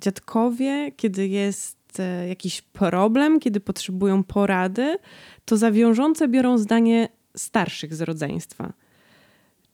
[0.00, 4.98] dziadkowie, kiedy jest e, jakiś problem, kiedy potrzebują porady,
[5.44, 8.72] to za wiążące biorą zdanie starszych z rodzeństwa.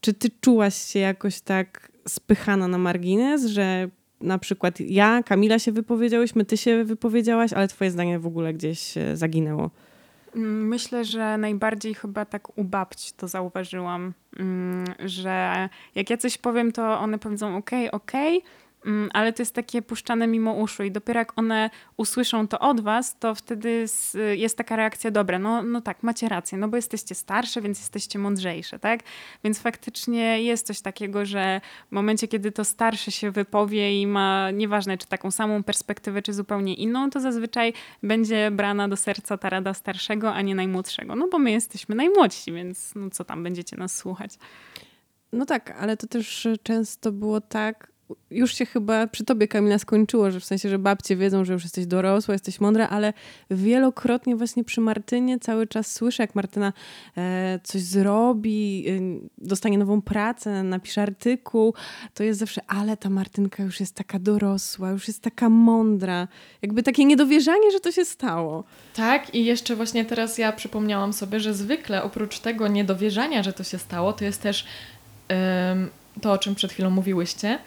[0.00, 3.88] Czy ty czułaś się jakoś tak spychana na margines, że
[4.20, 8.94] na przykład ja, Kamila się wypowiedziałyśmy, ty się wypowiedziałaś, ale twoje zdanie w ogóle gdzieś
[9.14, 9.70] zaginęło.
[10.36, 16.38] Mm, myślę, że najbardziej chyba tak u babci to zauważyłam, mm, że jak ja coś
[16.38, 18.12] powiem, to one powiedzą ok, ok,
[19.12, 23.18] ale to jest takie puszczane mimo uszu i dopiero jak one usłyszą to od was,
[23.18, 23.86] to wtedy
[24.34, 28.18] jest taka reakcja, dobra, no, no tak, macie rację, no bo jesteście starsze, więc jesteście
[28.18, 29.00] mądrzejsze, tak?
[29.44, 34.50] Więc faktycznie jest coś takiego, że w momencie, kiedy to starsze się wypowie i ma,
[34.50, 39.50] nieważne czy taką samą perspektywę, czy zupełnie inną, to zazwyczaj będzie brana do serca ta
[39.50, 43.76] rada starszego, a nie najmłodszego, no bo my jesteśmy najmłodsi, więc no co tam, będziecie
[43.76, 44.38] nas słuchać.
[45.32, 47.93] No tak, ale to też często było tak,
[48.30, 51.62] już się chyba przy tobie, Kamila, skończyło, że w sensie, że babcie wiedzą, że już
[51.62, 53.12] jesteś dorosła, jesteś mądra, ale
[53.50, 56.72] wielokrotnie właśnie przy Martynie cały czas słyszę, jak Martyna
[57.16, 61.74] e, coś zrobi, e, dostanie nową pracę, napisze artykuł,
[62.14, 66.28] to jest zawsze, ale ta Martynka już jest taka dorosła, już jest taka mądra.
[66.62, 68.64] Jakby takie niedowierzanie, że to się stało.
[68.94, 73.64] Tak, i jeszcze właśnie teraz ja przypomniałam sobie, że zwykle oprócz tego niedowierzania, że to
[73.64, 74.66] się stało, to jest też
[76.20, 77.58] to, o czym przed chwilą mówiłyście,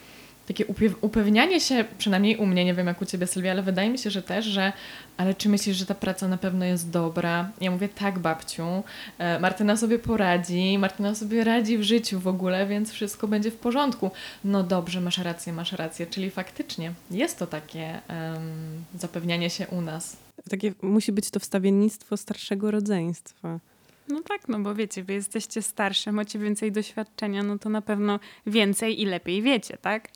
[0.48, 0.64] takie
[1.00, 4.10] upewnianie się, przynajmniej u mnie, nie wiem jak u Ciebie Sylwia, ale wydaje mi się,
[4.10, 4.72] że też, że
[5.16, 7.50] ale czy myślisz, że ta praca na pewno jest dobra?
[7.60, 8.82] Ja mówię tak babciu,
[9.18, 13.56] e, Martyna sobie poradzi, Martyna sobie radzi w życiu w ogóle, więc wszystko będzie w
[13.56, 14.10] porządku.
[14.44, 19.80] No dobrze, masz rację, masz rację, czyli faktycznie jest to takie um, zapewnianie się u
[19.80, 20.16] nas.
[20.50, 23.60] Takie musi być to wstawiennictwo starszego rodzeństwa.
[24.08, 28.20] No tak, no bo wiecie, wy jesteście starsze, macie więcej doświadczenia, no to na pewno
[28.46, 30.08] więcej i lepiej wiecie, tak?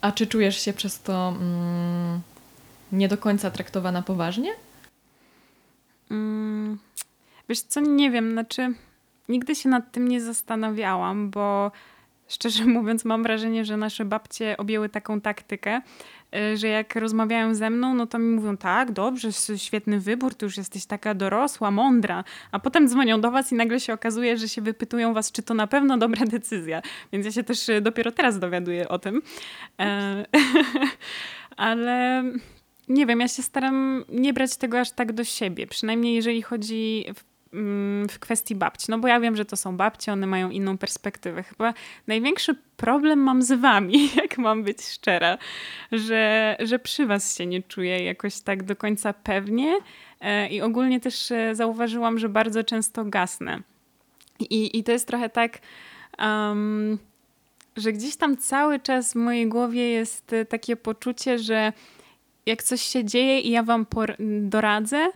[0.00, 2.20] A czy czujesz się przez to mm,
[2.92, 4.50] nie do końca traktowana poważnie?
[6.10, 6.78] Mm,
[7.48, 8.74] Wiesz co, nie wiem, znaczy
[9.28, 11.72] nigdy się nad tym nie zastanawiałam, bo
[12.28, 15.80] szczerze mówiąc mam wrażenie, że nasze babcie objęły taką taktykę,
[16.36, 20.46] y, że jak rozmawiają ze mną, no to mi mówią tak, dobrze, świetny wybór, ty
[20.46, 24.48] już jesteś taka dorosła, mądra, a potem dzwonią do was i nagle się okazuje, że
[24.48, 26.82] się wypytują was, czy to na pewno dobra decyzja.
[27.12, 29.22] Więc ja się też y, dopiero teraz dowiaduję o tym.
[29.80, 30.24] E,
[31.56, 32.24] ale
[32.88, 37.04] nie wiem, ja się staram nie brać tego aż tak do siebie, przynajmniej jeżeli chodzi
[37.52, 38.86] w, mm, w kwestii babci.
[38.88, 41.42] No bo ja wiem, że to są babcie, one mają inną perspektywę.
[41.42, 41.74] Chyba
[42.06, 45.38] największy problem mam z wami, jak mam być szczera,
[45.92, 49.78] że, że przy was się nie czuję jakoś tak do końca pewnie
[50.20, 53.60] e, i ogólnie też e, zauważyłam, że bardzo często gasnę.
[54.40, 55.58] I, i to jest trochę tak...
[56.18, 56.98] Um,
[57.76, 61.72] że gdzieś tam cały czas w mojej głowie jest e, takie poczucie, że
[62.46, 63.86] jak coś się dzieje i ja wam
[64.40, 65.10] doradzę,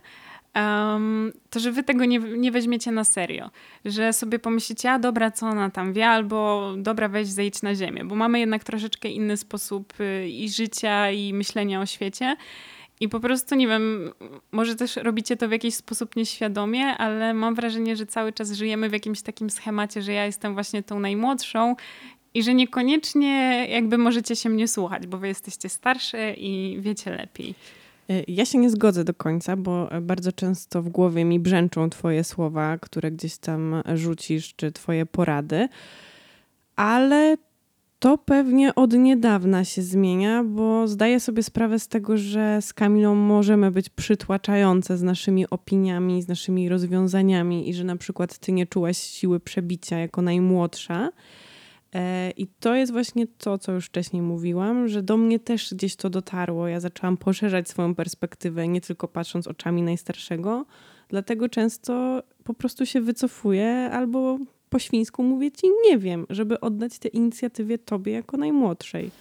[0.55, 3.49] um, to że wy tego nie, nie weźmiecie na serio.
[3.85, 8.05] Że sobie pomyślicie, a dobra, co ona tam wie, albo dobra, weź zejdź na ziemię.
[8.05, 12.35] Bo mamy jednak troszeczkę inny sposób y, i życia, i myślenia o świecie.
[12.99, 14.11] I po prostu nie wiem,
[14.51, 18.89] może też robicie to w jakiś sposób nieświadomie, ale mam wrażenie, że cały czas żyjemy
[18.89, 21.75] w jakimś takim schemacie, że ja jestem właśnie tą najmłodszą
[22.33, 27.55] i że niekoniecznie jakby możecie się mnie słuchać, bo wy jesteście starsze i wiecie lepiej.
[28.11, 32.23] E, ja się nie zgodzę do końca, bo bardzo często w głowie mi brzęczą Twoje
[32.23, 35.69] słowa, które gdzieś tam rzucisz, czy Twoje porady,
[36.75, 37.37] ale
[37.99, 43.15] to pewnie od niedawna się zmienia, bo zdaję sobie sprawę z tego, że z Kamilą
[43.15, 48.67] możemy być przytłaczające z naszymi opiniami, z naszymi rozwiązaniami i że na przykład Ty nie
[48.67, 51.09] czułaś siły przebicia jako najmłodsza.
[51.95, 55.95] E, I to jest właśnie to, co już wcześniej mówiłam, że do mnie też gdzieś
[55.95, 56.67] to dotarło.
[56.67, 60.65] Ja zaczęłam poszerzać swoją perspektywę, nie tylko patrząc oczami najstarszego,
[61.09, 64.37] dlatego często po prostu się wycofuję albo
[64.69, 69.11] po świńsku mówię ci nie wiem, żeby oddać tę inicjatywę tobie jako najmłodszej.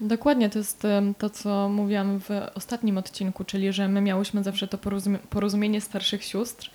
[0.00, 0.82] Dokładnie, to jest
[1.18, 4.78] to, co mówiłam w ostatnim odcinku, czyli że my miałyśmy zawsze to
[5.30, 6.70] porozumienie starszych sióstr,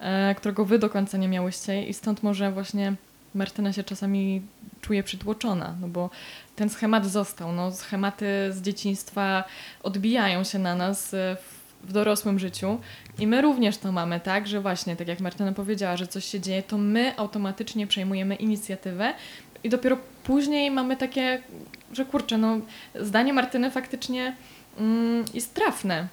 [0.00, 2.96] e, którego wy do końca nie miałyście i stąd może właśnie
[3.34, 4.42] Martyna się czasami
[4.80, 6.10] czuje przytłoczona, no bo
[6.56, 7.52] ten schemat został.
[7.52, 9.44] No, schematy z dzieciństwa
[9.82, 11.36] odbijają się na nas e,
[11.84, 12.78] w dorosłym życiu
[13.18, 16.40] i my również to mamy, tak, że właśnie, tak jak Martyna powiedziała, że coś się
[16.40, 19.14] dzieje, to my automatycznie przejmujemy inicjatywę
[19.64, 21.42] i dopiero później mamy takie,
[21.92, 22.58] że kurczę, no
[22.94, 24.36] zdanie Martyny faktycznie
[24.78, 26.08] mm, jest trafne.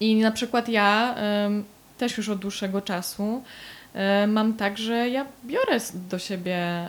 [0.00, 1.14] I na przykład ja
[1.98, 3.42] też już od dłuższego czasu
[4.28, 5.78] mam tak, że ja biorę
[6.10, 6.88] do siebie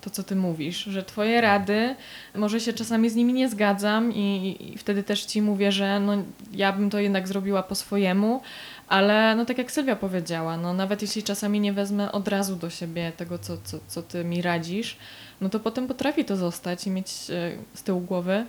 [0.00, 1.94] to, co ty mówisz, że twoje rady,
[2.34, 6.12] może się czasami z nimi nie zgadzam i, i, wtedy też ci mówię, że no,
[6.52, 8.40] ja bym to jednak zrobiła po swojemu,
[8.88, 12.70] ale no tak jak Sylwia powiedziała, no nawet jeśli czasami nie wezmę od razu do
[12.70, 14.96] siebie tego, co, co, co ty mi radzisz,
[15.40, 18.46] no to potem potrafi to zostać i mieć e, z tyłu głowy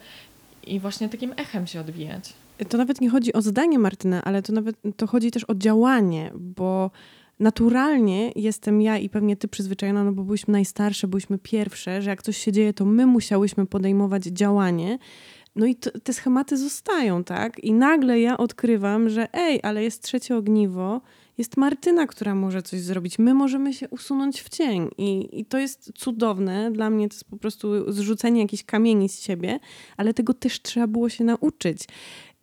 [0.63, 2.33] i właśnie takim echem się odwijać.
[2.69, 6.31] To nawet nie chodzi o zdanie Martyna, ale to nawet to chodzi też o działanie,
[6.35, 6.91] bo
[7.39, 12.23] naturalnie jestem ja i pewnie ty przyzwyczajona, no bo byliśmy najstarsze, byliśmy pierwsze, że jak
[12.23, 14.99] coś się dzieje, to my musiałyśmy podejmować działanie.
[15.55, 17.59] No i to, te schematy zostają, tak?
[17.59, 21.01] I nagle ja odkrywam, że ej, ale jest trzecie ogniwo,
[21.39, 23.19] jest Martyna, która może coś zrobić.
[23.19, 24.89] My możemy się usunąć w cień.
[24.97, 26.71] I, I to jest cudowne.
[26.71, 29.59] Dla mnie to jest po prostu zrzucenie jakichś kamieni z siebie,
[29.97, 31.83] ale tego też trzeba było się nauczyć.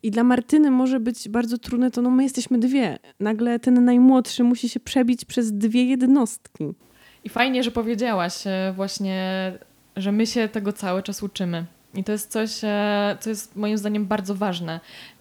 [0.07, 2.99] I dla Martyny może być bardzo trudne to, no my jesteśmy dwie.
[3.21, 6.65] Nagle ten najmłodszy musi się przebić przez dwie jednostki.
[7.25, 9.53] I fajnie, że powiedziałaś e, właśnie,
[9.97, 11.65] że my się tego cały czas uczymy.
[11.95, 14.81] I to jest coś, e, co jest moim zdaniem bardzo ważne,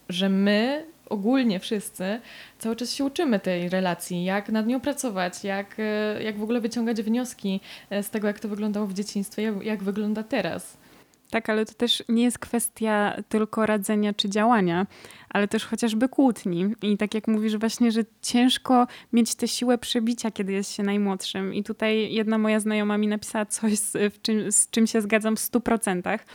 [0.10, 2.20] że my ogólnie wszyscy
[2.60, 6.62] cały czas się uczymy tej relacji, jak nad nią pracować, jak, e, jak w ogóle
[6.62, 7.60] wyciągać wnioski
[8.02, 10.78] z tego, jak to wyglądało w dzieciństwie, jak, jak wygląda teraz.
[11.36, 14.88] Tak, ale to też nie jest kwestia tylko radzenia czy działania,
[15.30, 16.76] ale też chociażby kłótni.
[16.82, 21.54] I tak jak mówisz właśnie, że ciężko mieć tę siłę przebicia, kiedy jest się najmłodszym.
[21.54, 25.40] I tutaj jedna moja znajoma mi napisała coś, z, czym, z czym się zgadzam w
[25.40, 26.26] stu procentach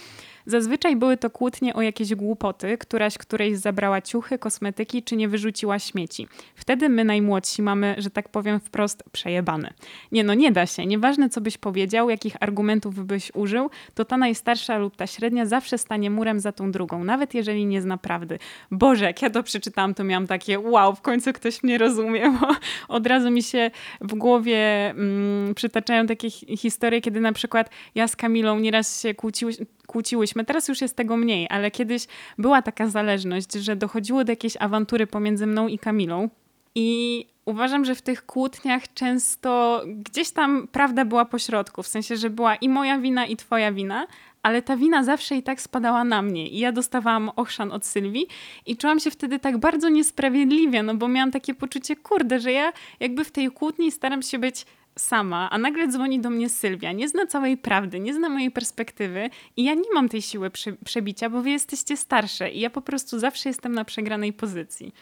[0.50, 5.78] Zazwyczaj były to kłótnie o jakieś głupoty, któraś którejś zabrała ciuchy, kosmetyki czy nie wyrzuciła
[5.78, 6.28] śmieci.
[6.54, 9.72] Wtedy my najmłodsi mamy, że tak powiem wprost, przejebane.
[10.12, 10.86] Nie no, nie da się.
[10.86, 15.78] Nieważne co byś powiedział, jakich argumentów byś użył, to ta najstarsza lub ta średnia zawsze
[15.78, 18.38] stanie murem za tą drugą, nawet jeżeli nie zna prawdy.
[18.70, 22.46] Boże, jak ja to przeczytałam, to miałam takie wow, w końcu ktoś mnie rozumie, bo
[22.96, 28.16] od razu mi się w głowie mm, przytaczają takie historie, kiedy na przykład ja z
[28.16, 29.52] Kamilą nieraz się kłóciły,
[29.90, 30.39] kłóciłyśmy.
[30.44, 32.06] Teraz już jest tego mniej, ale kiedyś
[32.38, 36.28] była taka zależność, że dochodziło do jakiejś awantury pomiędzy mną i Kamilą.
[36.74, 42.30] I uważam, że w tych kłótniach często gdzieś tam prawda była pośrodku, w sensie, że
[42.30, 44.06] była i moja wina, i twoja wina,
[44.42, 46.48] ale ta wina zawsze i tak spadała na mnie.
[46.48, 48.26] I ja dostawałam ochrzan od Sylwii
[48.66, 52.72] i czułam się wtedy tak bardzo niesprawiedliwie, no bo miałam takie poczucie, kurde, że ja
[53.00, 54.66] jakby w tej kłótni staram się być
[54.98, 59.30] sama, a nagle dzwoni do mnie Sylwia, nie zna całej prawdy, nie zna mojej perspektywy
[59.56, 62.82] i ja nie mam tej siły prze przebicia, bo wy jesteście starsze i ja po
[62.82, 64.94] prostu zawsze jestem na przegranej pozycji.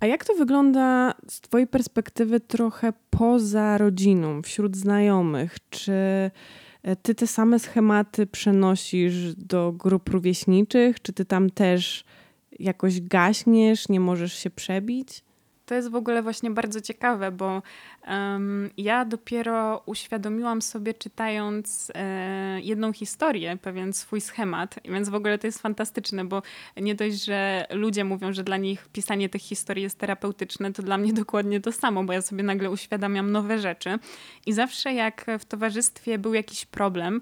[0.00, 5.56] A jak to wygląda z Twojej perspektywy trochę poza rodziną, wśród znajomych?
[5.70, 5.92] Czy
[6.82, 11.02] e, Ty te same schematy przenosisz do grup rówieśniczych?
[11.02, 12.04] Czy Ty tam też
[12.58, 15.22] jakoś gaśniesz, nie możesz się przebić?
[15.66, 17.62] To jest w ogóle właśnie bardzo ciekawe, bo
[18.08, 25.38] um, ja dopiero uświadomiłam sobie, czytając e, jedną historię, pewien swój schemat, więc w ogóle
[25.38, 26.42] to jest fantastyczne, bo
[26.76, 30.98] nie dość, że ludzie mówią, że dla nich pisanie tych historii jest terapeutyczne, to dla
[30.98, 33.98] mnie dokładnie to samo, bo ja sobie nagle uświadamiam nowe rzeczy.
[34.46, 37.20] I zawsze jak w towarzystwie był jakiś problem,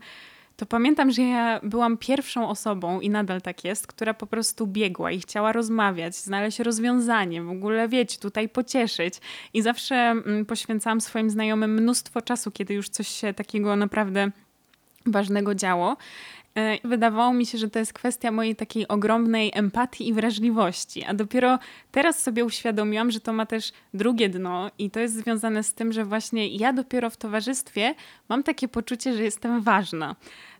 [0.62, 5.10] to pamiętam, że ja byłam pierwszą osobą i nadal tak jest, która po prostu biegła
[5.10, 9.14] i chciała rozmawiać, znaleźć rozwiązanie, w ogóle wiecie, tutaj pocieszyć.
[9.54, 14.30] I zawsze mm, poświęcałam swoim znajomym mnóstwo czasu, kiedy już coś się takiego naprawdę
[15.06, 15.96] ważnego działo.
[16.54, 21.14] E, wydawało mi się, że to jest kwestia mojej takiej ogromnej empatii i wrażliwości, a
[21.14, 21.58] dopiero
[21.92, 25.92] teraz sobie uświadomiłam, że to ma też drugie dno i to jest związane z tym,
[25.92, 27.94] że właśnie ja dopiero w towarzystwie
[28.28, 30.16] mam takie poczucie, że jestem ważna.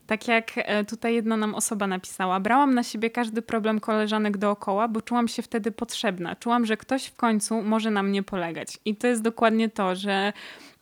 [0.07, 4.88] Tak jak e, tutaj jedna nam osoba napisała, brałam na siebie każdy problem koleżanek dookoła,
[4.88, 6.37] bo czułam się wtedy potrzebna.
[6.37, 8.79] Czułam, że ktoś w końcu może na mnie polegać.
[8.85, 10.33] I to jest dokładnie to, że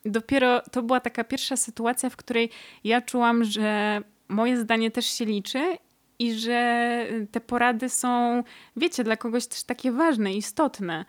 [0.04, 2.50] dopiero to była taka pierwsza sytuacja, w której
[2.85, 5.76] ja czułam, że moje zdanie też się liczy
[6.18, 8.42] i że te porady są,
[8.76, 11.04] wiecie, dla kogoś też takie ważne, istotne.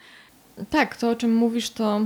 [0.69, 2.01] Tak, to o czym mówisz, to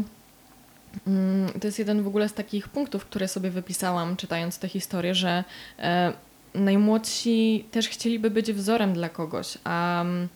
[1.61, 5.43] to jest jeden w ogóle z takich punktów, które sobie wypisałam, czytając tę historię, że
[5.79, 6.13] e,
[6.53, 10.27] najmłodsi też chcieliby być wzorem dla kogoś, a mm,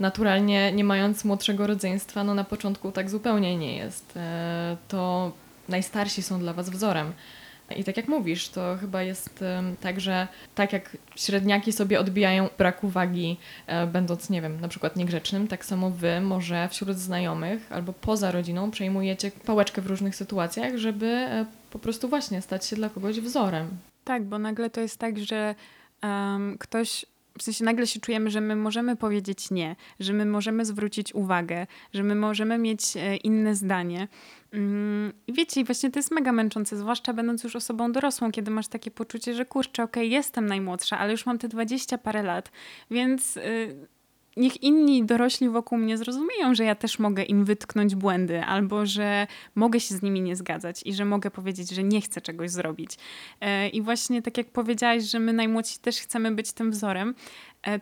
[0.00, 4.16] naturalnie nie mając młodszego rodzeństwa, no na początku tak zupełnie nie jest.
[4.16, 5.32] E, to
[5.68, 7.12] najstarsi są dla Was wzorem.
[7.76, 9.44] I tak jak mówisz, to chyba jest
[9.80, 14.96] tak, że tak jak średniaki sobie odbijają brak uwagi, e, będąc, nie wiem, na przykład
[14.96, 20.76] niegrzecznym, tak samo wy może wśród znajomych albo poza rodziną przejmujecie pałeczkę w różnych sytuacjach,
[20.76, 23.68] żeby e, po prostu właśnie stać się dla kogoś wzorem.
[24.04, 25.54] Tak, bo nagle to jest tak, że
[26.02, 27.06] um, ktoś
[27.38, 31.66] w sensie nagle się czujemy, że my możemy powiedzieć nie, że my możemy zwrócić uwagę,
[31.94, 34.08] że my możemy mieć e, inne zdanie.
[34.52, 38.68] Mm, I wiecie, właśnie to jest mega męczące, zwłaszcza będąc już osobą dorosłą, kiedy masz
[38.68, 42.50] takie poczucie, że kurczę, okej, okay, jestem najmłodsza, ale już mam te 20 parę lat,
[42.90, 43.88] więc y,
[44.38, 49.26] niech inni dorośli wokół mnie zrozumieją, że ja też mogę im wytknąć błędy, albo że
[49.54, 52.96] mogę się z nimi nie zgadzać i że mogę powiedzieć, że nie chcę czegoś zrobić.
[53.40, 57.14] E, I właśnie tak jak powiedziałaś, że my najmłodsi też chcemy być tym wzorem,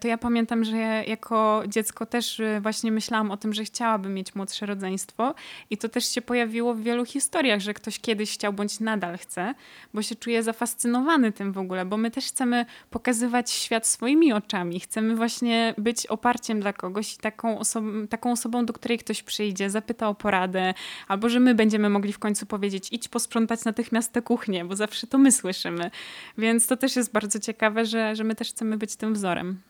[0.00, 4.34] to ja pamiętam, że jako dziecko też e, właśnie myślałam o tym, że chciałabym mieć
[4.34, 5.34] młodsze rodzeństwo
[5.70, 9.54] i to też się pojawiło w wielu historiach, że ktoś kiedyś chciał bądź nadal chce,
[9.94, 14.80] bo się czuje zafascynowany tym w ogóle, bo my też chcemy pokazywać świat swoimi oczami,
[14.80, 19.70] chcemy właśnie być oparciem dla kogoś i taką, oso- taką osobą, do której ktoś przyjdzie,
[19.70, 20.74] zapyta o poradę,
[21.08, 25.06] albo że my będziemy mogli w końcu powiedzieć idź posprzątać natychmiast tę kuchnię, bo zawsze
[25.06, 25.90] to my słyszymy.
[26.38, 29.60] Więc to też jest bardzo ciekawe, że, że my też chcemy być tym wzorem.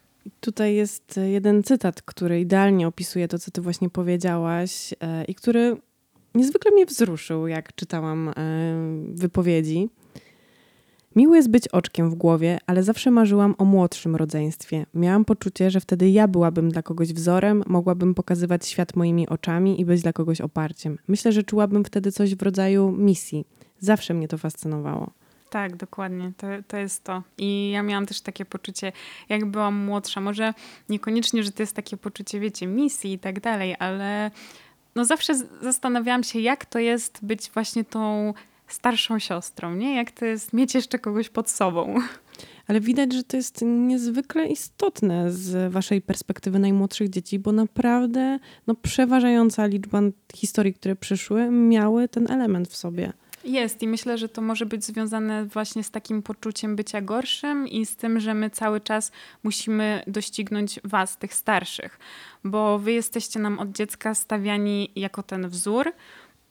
[0.41, 5.77] Tutaj jest jeden cytat, który idealnie opisuje to, co ty właśnie powiedziałaś e, i który
[6.35, 8.33] niezwykle mnie wzruszył, jak czytałam e,
[9.15, 9.89] wypowiedzi.
[11.17, 14.87] Miło jest być oczkiem w głowie, ale zawsze marzyłam o młodszym rodzeństwie.
[14.95, 19.85] Miałam poczucie, że wtedy ja byłabym dla kogoś wzorem, mogłabym pokazywać świat moimi oczami i
[19.85, 20.99] być dla kogoś oparciem.
[21.09, 23.45] Myślę, że czułabym wtedy coś w rodzaju misji.
[23.79, 25.11] Zawsze mnie to fascynowało.
[25.51, 26.33] Tak, dokładnie.
[26.37, 27.23] To, to jest to.
[27.39, 28.93] I ja miałam też takie poczucie,
[29.29, 30.21] jak byłam młodsza.
[30.21, 30.55] Może
[30.89, 34.31] niekoniecznie, że to jest takie poczucie, wiecie, misji i tak dalej, ale
[34.95, 38.35] no zawsze zastanawiałam się, jak to jest być właśnie tą
[38.69, 39.97] starszą siostrą, nie?
[39.97, 41.95] Jak to jest mieć jeszcze kogoś pod sobą.
[42.69, 48.75] Ale widać, że to jest niezwykle istotne z waszej perspektywy najmłodszych dzieci, bo naprawdę no,
[48.75, 50.01] przeważająca liczba
[50.35, 53.13] historii, które przyszły, miały ten element w sobie.
[53.47, 57.87] Jest i myślę, że to może być związane właśnie z takim poczuciem bycia gorszym i
[57.87, 61.99] z tym, że my cały czas musimy doścignąć was, tych starszych,
[62.45, 65.93] bo wy jesteście nam od dziecka stawiani jako ten wzór.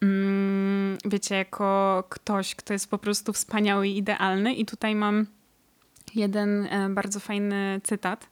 [0.02, 4.54] Mm, wiecie, jako ktoś, kto jest po prostu wspaniały i idealny.
[4.54, 5.26] I tutaj mam
[6.16, 8.30] jeden e, bardzo fajny cytat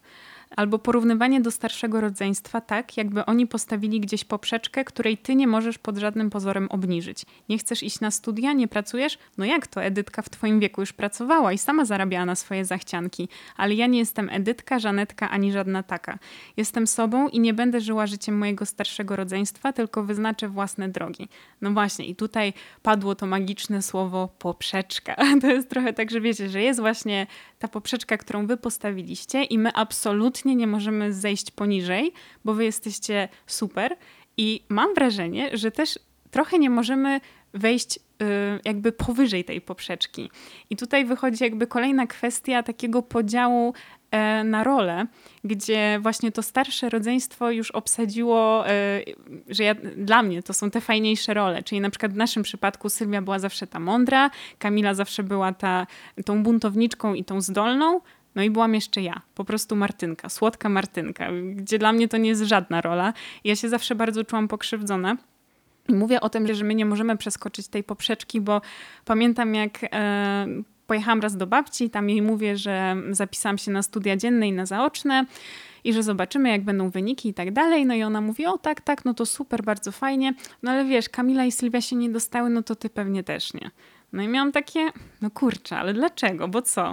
[0.55, 5.77] albo porównywanie do starszego rodzeństwa tak, jakby oni postawili gdzieś poprzeczkę, której ty nie możesz
[5.77, 7.25] pod żadnym pozorem obniżyć.
[7.49, 9.17] Nie chcesz iść na studia, nie pracujesz?
[9.37, 9.83] No jak to?
[9.83, 13.29] Edytka w twoim wieku już pracowała i sama zarabiała na swoje zachcianki.
[13.57, 16.19] Ale ja nie jestem Edytka, Żanetka ani żadna taka.
[16.57, 21.27] Jestem sobą i nie będę żyła życiem mojego starszego rodzeństwa, tylko wyznaczę własne drogi.
[21.61, 25.15] No właśnie i tutaj padło to magiczne słowo poprzeczka.
[25.41, 27.27] To jest trochę tak, że wiecie, że jest właśnie
[27.59, 32.13] ta poprzeczka, którą wy postawiliście i my absolutnie nie możemy zejść poniżej,
[32.45, 33.95] bo wy jesteście super
[34.37, 35.99] i mam wrażenie, że też
[36.31, 37.21] trochę nie możemy
[37.53, 38.01] wejść y,
[38.65, 40.29] jakby powyżej tej poprzeczki.
[40.69, 43.73] I tutaj wychodzi jakby kolejna kwestia takiego podziału
[44.11, 45.07] e, na rolę,
[45.43, 49.01] gdzie właśnie to starsze rodzeństwo już obsadziło, e,
[49.47, 51.63] że ja, dla mnie to są te fajniejsze role.
[51.63, 54.29] Czyli na przykład w naszym przypadku Sylwia była zawsze ta mądra,
[54.59, 55.87] Kamila zawsze była ta,
[56.25, 58.01] tą buntowniczką i tą zdolną,
[58.35, 62.29] no i byłam jeszcze ja, po prostu Martynka, słodka Martynka, gdzie dla mnie to nie
[62.29, 63.13] jest żadna rola.
[63.43, 65.17] Ja się zawsze bardzo czułam pokrzywdzona.
[65.89, 68.61] I mówię o tym, że my nie możemy przeskoczyć tej poprzeczki, bo
[69.05, 70.47] pamiętam jak e,
[70.87, 74.65] pojechałam raz do babci, tam jej mówię, że zapisałam się na studia dzienne i na
[74.65, 75.25] zaoczne
[75.83, 77.85] i że zobaczymy, jak będą wyniki i tak dalej.
[77.85, 80.33] No i ona mówi, o tak, tak, no to super, bardzo fajnie.
[80.63, 83.71] No ale wiesz, Kamila i Sylwia się nie dostały, no to ty pewnie też nie.
[84.13, 84.89] No i miałam takie,
[85.21, 86.91] no kurczę, ale dlaczego, bo co?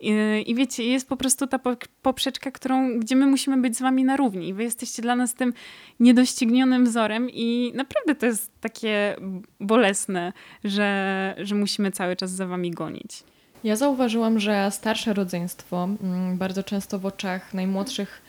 [0.00, 0.14] I,
[0.46, 1.60] I, wiecie, jest po prostu ta
[2.02, 4.54] poprzeczka, którą, gdzie my musimy być z wami na równi.
[4.54, 5.52] Wy jesteście dla nas tym
[6.00, 9.16] niedoścignionym wzorem i naprawdę to jest takie
[9.60, 10.32] bolesne,
[10.64, 13.22] że, że musimy cały czas za wami gonić.
[13.64, 18.22] Ja zauważyłam, że starsze rodzeństwo mm, bardzo często w oczach najmłodszych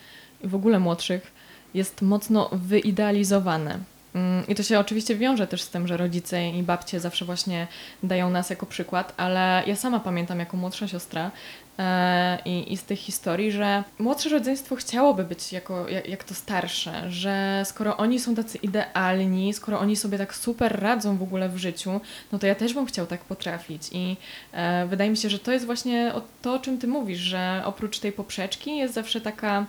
[0.44, 1.32] w ogóle młodszych
[1.74, 3.78] jest mocno wyidealizowane.
[4.18, 7.66] Mm, I to się oczywiście wiąże też z tym, że rodzice i babcie zawsze właśnie
[8.02, 11.30] dają nas jako przykład, ale ja sama pamiętam jako młodsza siostra
[11.78, 16.34] e, i, i z tych historii, że młodsze rodzeństwo chciałoby być jako, jak, jak to
[16.34, 21.48] starsze, że skoro oni są tacy idealni, skoro oni sobie tak super radzą w ogóle
[21.48, 22.00] w życiu,
[22.32, 23.82] no to ja też bym chciał tak potrafić.
[23.92, 24.16] I
[24.52, 26.12] e, wydaje mi się, że to jest właśnie
[26.42, 29.66] to, o czym ty mówisz, że oprócz tej poprzeczki jest zawsze taka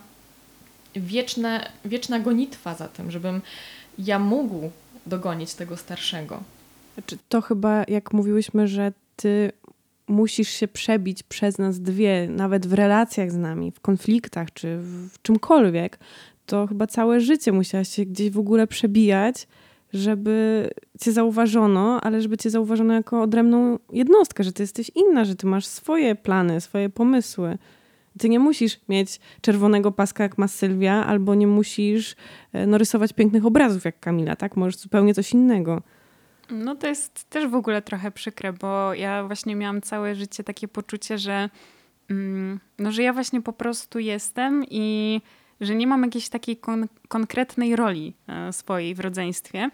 [0.95, 3.41] wieczna, wieczna gonitwa za tym, żebym
[4.05, 4.71] ja mógł
[5.05, 6.43] dogonić tego starszego.
[6.93, 9.51] Znaczy, to chyba, jak mówiłyśmy, że ty
[10.07, 15.21] musisz się przebić przez nas dwie, nawet w relacjach z nami, w konfliktach czy w
[15.21, 15.99] czymkolwiek,
[16.45, 19.47] to chyba całe życie musiałaś się gdzieś w ogóle przebijać,
[19.93, 20.69] żeby
[21.01, 25.47] cię zauważono, ale żeby cię zauważono jako odrębną jednostkę, że ty jesteś inna, że ty
[25.47, 27.57] masz swoje plany, swoje pomysły.
[28.19, 32.15] Ty nie musisz mieć czerwonego paska jak ma Sylwia, albo nie musisz
[32.53, 34.57] e, no, rysować pięknych obrazów jak Kamila, tak?
[34.57, 35.81] Możesz zupełnie coś innego.
[36.49, 40.67] No to jest też w ogóle trochę przykre, bo ja właśnie miałam całe życie takie
[40.67, 41.49] poczucie, że,
[42.09, 45.21] mm, no, że ja właśnie po prostu jestem i
[45.61, 49.69] że nie mam jakiejś takiej kon konkretnej roli e, swojej w rodzeństwie.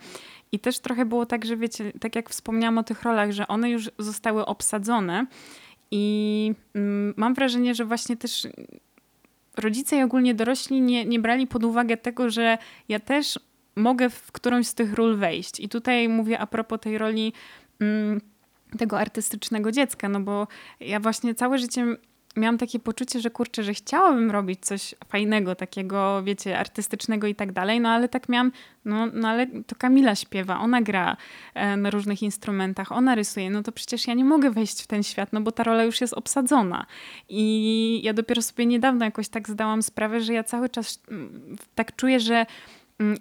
[0.51, 3.69] I też trochę było tak, że wiecie, tak jak wspomniałam o tych rolach, że one
[3.69, 5.25] już zostały obsadzone
[5.91, 8.47] i mm, mam wrażenie, że właśnie też
[9.57, 12.57] rodzice i ogólnie dorośli nie, nie brali pod uwagę tego, że
[12.89, 13.39] ja też
[13.75, 15.59] mogę w którąś z tych ról wejść.
[15.59, 17.33] I tutaj mówię a propos tej roli
[17.79, 18.21] mm,
[18.77, 20.47] tego artystycznego dziecka, no bo
[20.79, 21.97] ja właśnie całe życie
[22.35, 27.51] miałam takie poczucie, że kurczę, że chciałabym robić coś fajnego, takiego, wiecie, artystycznego i tak
[27.51, 28.51] dalej, no ale tak miałam,
[28.85, 31.17] no, no ale to Kamila śpiewa, ona gra
[31.53, 35.03] e, na różnych instrumentach, ona rysuje, no to przecież ja nie mogę wejść w ten
[35.03, 36.85] świat, no bo ta rola już jest obsadzona.
[37.29, 41.95] I ja dopiero sobie niedawno jakoś tak zdałam sprawę, że ja cały czas mm, tak
[41.95, 42.45] czuję, że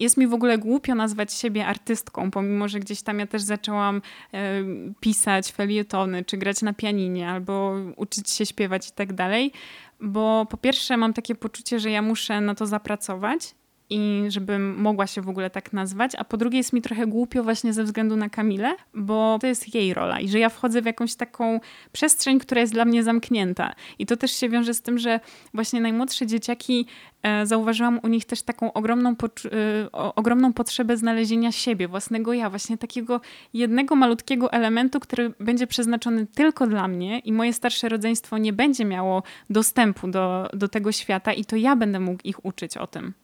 [0.00, 4.02] jest mi w ogóle głupio nazwać siebie artystką, pomimo że gdzieś tam ja też zaczęłam
[4.34, 4.62] e,
[5.00, 9.52] pisać felietony, czy grać na pianinie, albo uczyć się śpiewać i tak dalej,
[10.00, 13.54] bo po pierwsze mam takie poczucie, że ja muszę na to zapracować,
[13.91, 17.45] i żebym mogła się w ogóle tak nazwać, a po drugie jest mi trochę głupio
[17.45, 20.87] właśnie ze względu na Kamilę, bo to jest jej rola i że ja wchodzę w
[20.87, 21.61] jakąś taką
[21.93, 23.74] przestrzeń, która jest dla mnie zamknięta.
[23.99, 25.20] I to też się wiąże z tym, że
[25.55, 26.87] właśnie najmłodsze dzieciaki
[27.22, 32.78] e, zauważyłam u nich też taką ogromną, e, ogromną potrzebę znalezienia siebie, własnego ja, właśnie
[32.78, 33.20] takiego
[33.55, 38.85] jednego malutkiego elementu, który będzie przeznaczony tylko dla mnie i moje starsze rodzeństwo nie będzie
[38.85, 43.23] miało dostępu do, do tego świata i to ja będę mógł ich uczyć o tym.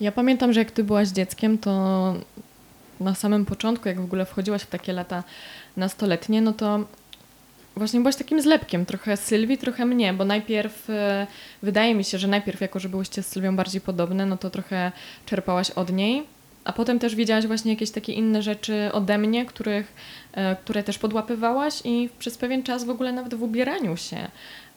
[0.00, 2.14] Ja pamiętam, że jak ty byłaś dzieckiem, to
[3.00, 5.24] na samym początku, jak w ogóle wchodziłaś w takie lata
[5.76, 6.84] nastoletnie, no to
[7.76, 11.26] właśnie byłaś takim zlepkiem, trochę Sylwii, trochę mnie, bo najpierw e,
[11.62, 14.92] wydaje mi się, że najpierw jako, że byłyście z Sylwią bardziej podobne, no to trochę
[15.26, 16.22] czerpałaś od niej,
[16.64, 19.92] a potem też widziałaś właśnie jakieś takie inne rzeczy ode mnie, których,
[20.32, 24.28] e, które też podłapywałaś i przez pewien czas w ogóle nawet w ubieraniu się.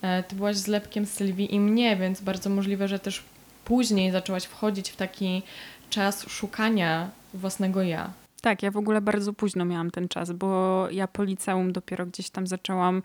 [0.02, 3.24] E, ty byłaś zlepkiem Sylwii i mnie, więc bardzo możliwe, że też
[3.66, 5.42] później zaczęłaś wchodzić w taki
[5.90, 8.14] czas szukania własnego ja.
[8.42, 12.30] Tak, ja w ogóle bardzo późno miałam ten czas, bo ja po liceum dopiero gdzieś
[12.30, 13.02] tam zaczęłam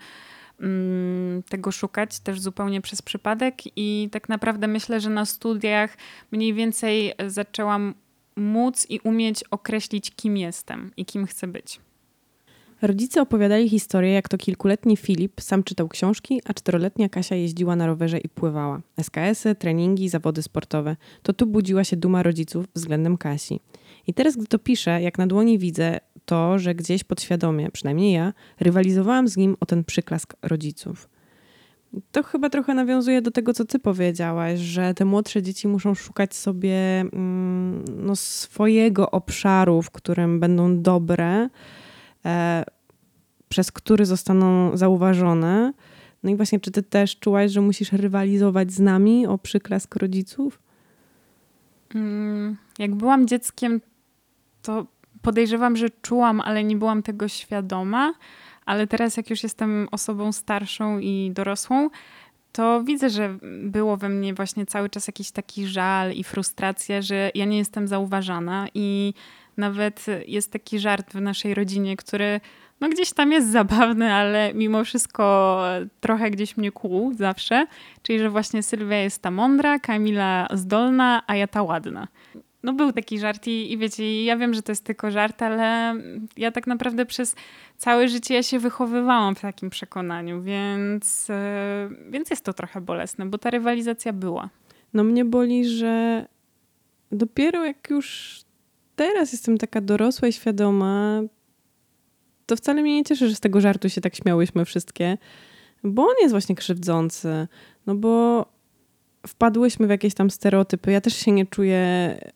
[0.59, 5.97] mm, tego szukać, też zupełnie przez przypadek i tak naprawdę myślę, że na studiach
[6.31, 7.93] mniej więcej zaczęłam
[8.35, 11.79] móc i umieć określić, kim jestem i kim chcę być.
[12.81, 17.87] Rodzice opowiadali historię, jak to kilkuletni Filip sam czytał książki, a czteroletnia Kasia jeździła na
[17.87, 18.81] rowerze i pływała.
[19.01, 20.95] SKS-y, treningi, zawody sportowe.
[21.23, 23.59] To tu budziła się duma rodziców względem Kasi.
[24.07, 28.33] I teraz, gdy to piszę, jak na dłoni widzę to, że gdzieś podświadomie, przynajmniej ja,
[28.59, 31.09] rywalizowałam z nim o ten przyklask rodziców.
[32.11, 36.35] To chyba trochę nawiązuje do tego, co ty powiedziałaś, że te młodsze dzieci muszą szukać
[36.35, 41.49] sobie mm, no, swojego obszaru, w którym będą dobre,
[43.49, 45.73] przez który zostaną zauważone.
[46.23, 50.59] No i właśnie, czy ty też czułaś, że musisz rywalizować z nami o przyklask rodziców?
[51.95, 53.81] Mm, jak byłam dzieckiem,
[54.61, 54.85] to
[55.21, 58.13] podejrzewam, że czułam, ale nie byłam tego świadoma.
[58.65, 61.89] Ale teraz, jak już jestem osobą starszą i dorosłą,
[62.51, 67.31] to widzę, że było we mnie właśnie cały czas jakiś taki żal i frustracja, że
[67.35, 69.13] ja nie jestem zauważana i
[69.59, 72.41] nawet jest taki żart w naszej rodzinie, który
[72.81, 75.61] no gdzieś tam jest zabawny, ale mimo wszystko
[75.99, 77.67] trochę gdzieś mnie kłuł zawsze.
[78.01, 82.07] Czyli, że właśnie Sylwia jest ta mądra, Kamila zdolna, a ja ta ładna.
[82.63, 85.95] No był taki żart i, i wiecie, ja wiem, że to jest tylko żart, ale
[86.37, 87.35] ja tak naprawdę przez
[87.77, 93.25] całe życie ja się wychowywałam w takim przekonaniu, więc, yy, więc jest to trochę bolesne,
[93.25, 94.49] bo ta rywalizacja była.
[94.93, 96.25] No mnie boli, że
[97.11, 98.39] dopiero jak już
[98.99, 101.21] teraz jestem taka dorosła i świadoma,
[102.45, 105.17] to wcale mnie nie cieszy, że z tego żartu się tak śmiałyśmy wszystkie,
[105.83, 107.47] bo on jest właśnie krzywdzący.
[107.87, 108.45] No bo
[109.27, 110.91] wpadłyśmy w jakieś tam stereotypy.
[110.91, 111.81] Ja też się nie czuję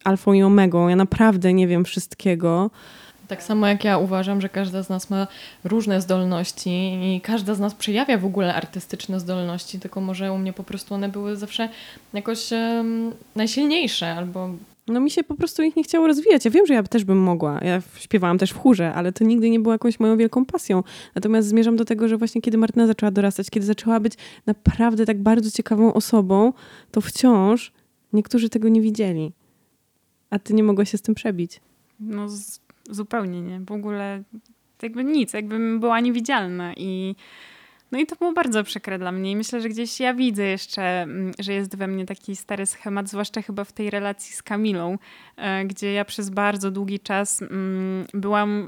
[0.04, 0.88] alfą i omegą.
[0.88, 2.72] Ja naprawdę nie wiem wszystkiego.
[3.28, 5.28] Tak samo jak ja uważam, że każda z nas ma
[5.64, 6.70] różne zdolności
[7.16, 10.94] i każda z nas przejawia w ogóle artystyczne zdolności, tylko może u mnie po prostu
[10.94, 11.70] one były zawsze
[12.14, 14.50] jakoś um, najsilniejsze albo
[14.88, 16.46] no mi się po prostu ich nie chciało rozwijać.
[16.46, 17.60] Ja wiem, że ja też bym mogła.
[17.62, 20.84] Ja śpiewałam też w chórze, ale to nigdy nie było jakąś moją wielką pasją.
[21.16, 24.14] Natomiast zmierzam do tego, że właśnie kiedy Martyna zaczęła dorastać, kiedy zaczęła być
[24.46, 26.54] naprawdę tak bardzo ciekawą osobą,
[26.92, 27.72] to wciąż
[28.14, 29.34] niektórzy tego nie widzieli.
[30.30, 31.62] A ty nie mogłaś się z tym przebić.
[32.00, 32.28] No
[32.90, 33.60] zupełnie nie.
[33.60, 34.24] W ogóle
[34.82, 37.16] jakby nic, jakbym była niewidzialna i
[37.94, 41.02] no i to było bardzo przykre dla mnie i myślę, że gdzieś ja widzę jeszcze,
[41.02, 44.98] mm, że jest we mnie taki stary schemat, zwłaszcza chyba w tej relacji z Kamilą,
[45.38, 48.68] e, gdzie ja przez bardzo długi czas mm, byłam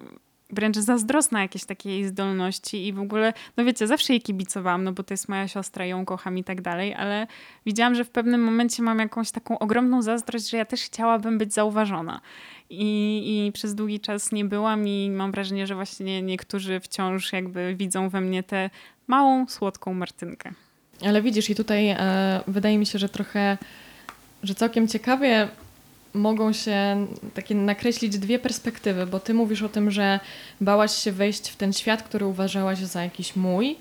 [0.49, 5.03] wręcz zazdrosna jakieś takiej zdolności i w ogóle, no wiecie, zawsze jej kibicowałam, no bo
[5.03, 7.27] to jest moja siostra, ją kocham i tak dalej, ale
[7.65, 11.53] widziałam, że w pewnym momencie mam jakąś taką ogromną zazdrość, że ja też chciałabym być
[11.53, 12.21] zauważona.
[12.69, 17.75] I, I przez długi czas nie byłam i mam wrażenie, że właśnie niektórzy wciąż jakby
[17.75, 18.69] widzą we mnie tę
[19.07, 20.51] małą, słodką Martynkę.
[21.05, 21.97] Ale widzisz, i tutaj e,
[22.47, 23.57] wydaje mi się, że trochę,
[24.43, 25.47] że całkiem ciekawie
[26.13, 30.19] mogą się takie nakreślić dwie perspektywy, bo ty mówisz o tym, że
[30.61, 33.75] bałaś się wejść w ten świat, który uważałaś za jakiś mój.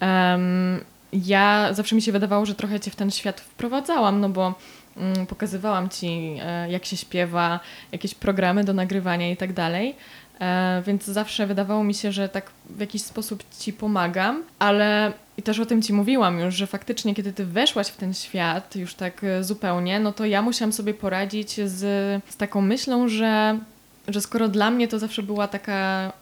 [0.00, 0.80] Um,
[1.12, 4.54] ja zawsze mi się wydawało, że trochę cię w ten świat wprowadzałam, no bo
[4.96, 7.60] um, pokazywałam ci, e, jak się śpiewa,
[7.92, 9.94] jakieś programy do nagrywania i tak dalej.
[10.40, 15.42] E, więc zawsze wydawało mi się, że tak w jakiś sposób ci pomagam, ale i
[15.42, 18.94] też o tym ci mówiłam już, że faktycznie kiedy ty weszłaś w ten świat już
[18.94, 21.78] tak e, zupełnie, no to ja musiałam sobie poradzić z,
[22.28, 23.58] z taką myślą, że,
[24.08, 26.12] że skoro dla mnie to zawsze była taka,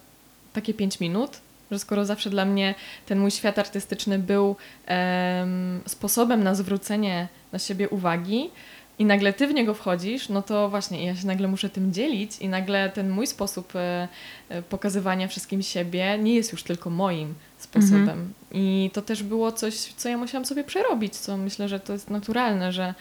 [0.53, 1.31] takie pięć minut,
[1.71, 2.75] że skoro zawsze dla mnie
[3.07, 8.51] ten mój świat artystyczny był um, sposobem na zwrócenie na siebie uwagi,
[8.99, 12.38] i nagle ty w niego wchodzisz, no to właśnie ja się nagle muszę tym dzielić
[12.38, 14.09] i nagle ten mój sposób e,
[14.49, 18.01] e, pokazywania wszystkim siebie nie jest już tylko moim sposobem.
[18.01, 18.34] Mhm.
[18.53, 22.11] I to też było coś, co ja musiałam sobie przerobić, co myślę, że to jest
[22.11, 22.94] naturalne, że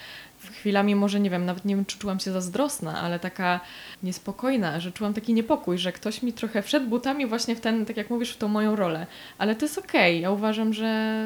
[0.52, 3.60] chwilami może, nie wiem, nawet nie wiem, czy czułam się zazdrosna, ale taka
[4.04, 7.98] niespokojna, że czułam taki niepokój, że ktoś mi trochę wszedł butami właśnie w ten, tak
[7.98, 9.08] jak mówisz, w tą moją rolę.
[9.38, 10.12] Ale to jest okej.
[10.12, 10.22] Okay.
[10.22, 11.26] Ja uważam, że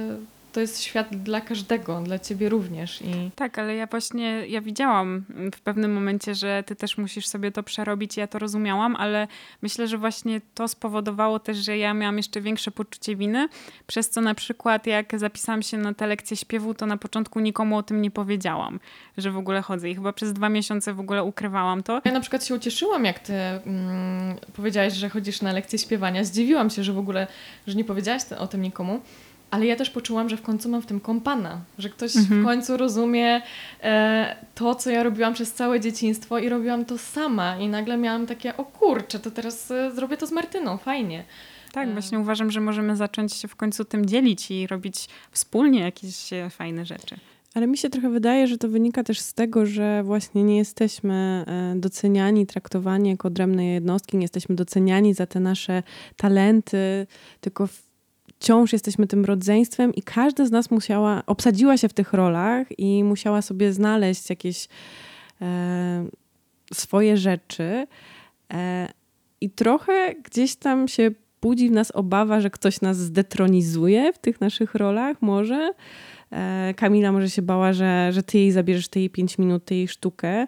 [0.52, 3.02] to jest świat dla każdego, dla ciebie również.
[3.02, 3.32] I...
[3.36, 5.26] Tak, ale ja właśnie, ja widziałam
[5.56, 9.28] w pewnym momencie, że ty też musisz sobie to przerobić, ja to rozumiałam, ale
[9.62, 13.47] myślę, że właśnie to spowodowało też, że ja miałam jeszcze większe poczucie winy,
[13.88, 17.78] przez co na przykład jak zapisałam się na tę lekcję śpiewu, to na początku nikomu
[17.78, 18.80] o tym nie powiedziałam,
[19.18, 22.02] że w ogóle chodzę i chyba przez dwa miesiące w ogóle ukrywałam to.
[22.06, 26.24] Ja na przykład się ucieszyłam, jak ty mm, powiedziałaś, że chodzisz na lekcję śpiewania.
[26.24, 27.28] Zdziwiłam się, że w ogóle,
[27.68, 29.02] że nie powiedziałaś o tym nikomu.
[29.52, 32.41] Ale ja też poczułam, że w końcu mam w tym kompana, że ktoś mhm.
[32.41, 33.41] w końcu rozumie
[33.84, 37.58] e, to, co ja robiłam przez całe dzieciństwo i robiłam to sama.
[37.58, 41.24] I nagle miałam takie, o kurczę, to teraz e, zrobię to z Martyną, fajnie.
[41.72, 41.91] Tak, e.
[41.91, 46.49] właśnie uważam, że możemy zacząć się w końcu tym dzielić i robić wspólnie jakieś e,
[46.49, 47.16] fajne rzeczy.
[47.54, 51.45] Ale mi się trochę wydaje, że to wynika też z tego, że właśnie nie jesteśmy
[51.47, 55.84] e, doceniani, traktowani jako odrębne jednostki, nie jesteśmy doceniani za te nasze
[56.18, 57.08] talenty,
[57.41, 57.68] tylko
[58.42, 63.04] wciąż jesteśmy tym rodzeństwem i każda z nas musiała, obsadziła się w tych rolach i
[63.04, 64.68] musiała sobie znaleźć jakieś
[65.42, 66.06] e,
[66.74, 67.88] swoje rzeczy.
[68.54, 68.88] E,
[69.42, 71.12] I trochę gdzieś tam się
[71.42, 75.74] budzi w nas obawa, że ktoś nas zdetronizuje w tych naszych rolach, może.
[76.32, 79.78] E, Kamila może się bała, że, że ty jej zabierzesz te jej pięć minut, tej
[79.78, 80.48] jej sztukę.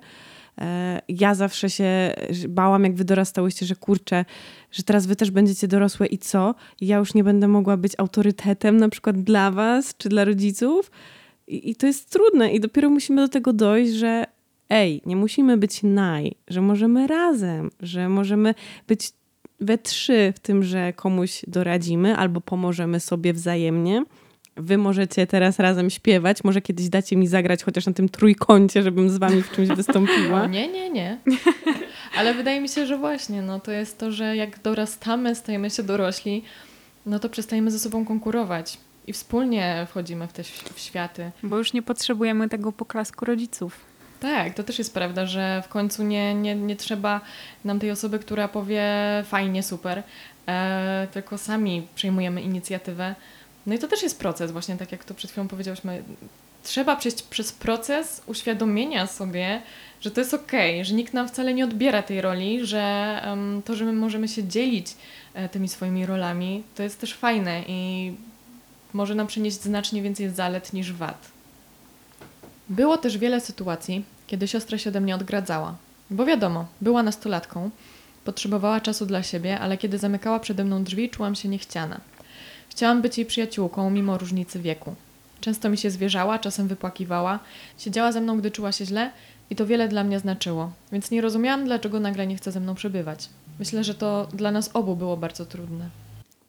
[0.61, 2.13] E, ja zawsze się
[2.49, 4.25] bałam, jak wy dorastałyście, że kurczę,
[4.71, 6.55] że teraz wy też będziecie dorosłe i co?
[6.81, 10.91] ja już nie będę mogła być autorytetem na przykład dla was czy dla rodziców.
[11.47, 14.25] I, I to jest trudne i dopiero musimy do tego dojść, że
[14.69, 18.55] ej, nie musimy być naj, że możemy razem, że możemy
[18.87, 19.11] być
[19.59, 24.03] we trzy w tym, że komuś doradzimy albo pomożemy sobie wzajemnie
[24.55, 26.43] Wy możecie teraz razem śpiewać.
[26.43, 30.47] Może kiedyś dacie mi zagrać chociaż na tym trójkącie, żebym z wami w czymś wystąpiła.
[30.47, 31.17] nie, nie, nie.
[32.17, 35.83] Ale wydaje mi się, że właśnie no, to jest to, że jak dorastamy, stajemy się
[35.83, 36.43] dorośli,
[37.05, 38.77] no to przestajemy ze sobą konkurować.
[39.07, 41.31] I wspólnie wchodzimy w te w światy.
[41.43, 43.79] Bo już nie potrzebujemy tego poklasku rodziców.
[44.19, 47.21] Tak, to też jest prawda, że w końcu nie, nie, nie trzeba
[47.65, 48.83] nam tej osoby, która powie
[49.25, 50.03] fajnie, super,
[50.47, 53.15] e, tylko sami przejmujemy inicjatywę
[53.65, 56.03] no i to też jest proces, właśnie tak jak to przed chwilą powiedziałyśmy.
[56.63, 59.61] Trzeba przejść przez proces uświadomienia sobie,
[60.01, 63.61] że to jest okej, okay, że nikt nam wcale nie odbiera tej roli, że um,
[63.65, 64.87] to, że my możemy się dzielić
[65.33, 68.13] e, tymi swoimi rolami, to jest też fajne i
[68.93, 71.31] może nam przynieść znacznie więcej zalet niż wad.
[72.69, 75.75] Było też wiele sytuacji, kiedy siostra się ode mnie odgradzała.
[76.09, 77.69] Bo wiadomo, była nastolatką,
[78.25, 81.99] potrzebowała czasu dla siebie, ale kiedy zamykała przede mną drzwi, czułam się niechciana.
[82.75, 84.95] Chciałam być jej przyjaciółką, mimo różnicy wieku.
[85.39, 87.39] Często mi się zwierzała, czasem wypłakiwała,
[87.77, 89.11] siedziała ze mną, gdy czuła się źle
[89.49, 92.75] i to wiele dla mnie znaczyło, więc nie rozumiałam, dlaczego nagle nie chce ze mną
[92.75, 93.29] przebywać.
[93.59, 95.89] Myślę, że to dla nas obu było bardzo trudne.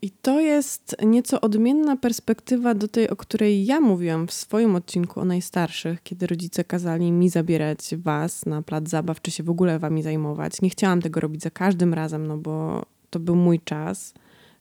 [0.02, 5.20] I to jest nieco odmienna perspektywa do tej, o której ja mówiłam w swoim odcinku
[5.20, 9.78] o najstarszych, kiedy rodzice kazali mi zabierać was na plac zabaw, czy się w ogóle
[9.78, 10.62] wami zajmować.
[10.62, 14.14] Nie chciałam tego robić za każdym razem, no bo to był mój czas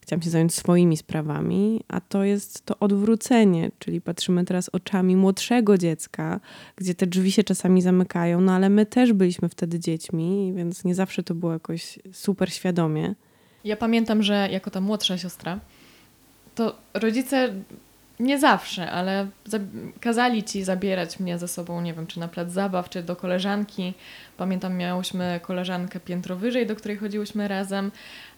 [0.03, 5.77] chciałam się zająć swoimi sprawami, a to jest to odwrócenie, czyli patrzymy teraz oczami młodszego
[5.77, 6.39] dziecka,
[6.75, 10.95] gdzie te drzwi się czasami zamykają, no ale my też byliśmy wtedy dziećmi, więc nie
[10.95, 13.15] zawsze to było jakoś super świadomie.
[13.63, 15.59] Ja pamiętam, że jako ta młodsza siostra,
[16.55, 17.53] to rodzice
[18.19, 19.27] nie zawsze, ale
[19.99, 23.93] kazali ci zabierać mnie ze sobą, nie wiem, czy na plac zabaw, czy do koleżanki.
[24.37, 27.91] Pamiętam, miałyśmy koleżankę piętro wyżej, do której chodziłyśmy razem.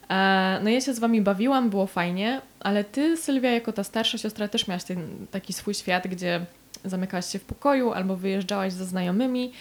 [0.10, 4.18] E, no ja się z wami bawiłam, było fajnie, ale ty, Sylwia, jako ta starsza
[4.18, 6.45] siostra, też miałaś ten, taki swój świat, gdzie
[6.86, 9.51] zamykałaś się w pokoju albo wyjeżdżałaś ze znajomymi.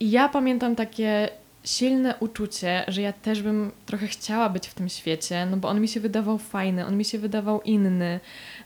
[0.00, 1.28] I ja pamiętam takie
[1.64, 5.80] silne uczucie, że ja też bym trochę chciała być w tym świecie, no bo on
[5.80, 8.20] mi się wydawał fajny, on mi się wydawał inny,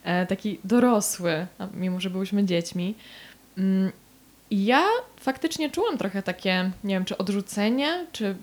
[0.04, 2.94] e, taki dorosły, mimo że byłyśmy dziećmi.
[4.50, 4.84] I ja
[5.20, 8.36] faktycznie czułam trochę takie, nie wiem, czy odrzucenie, czy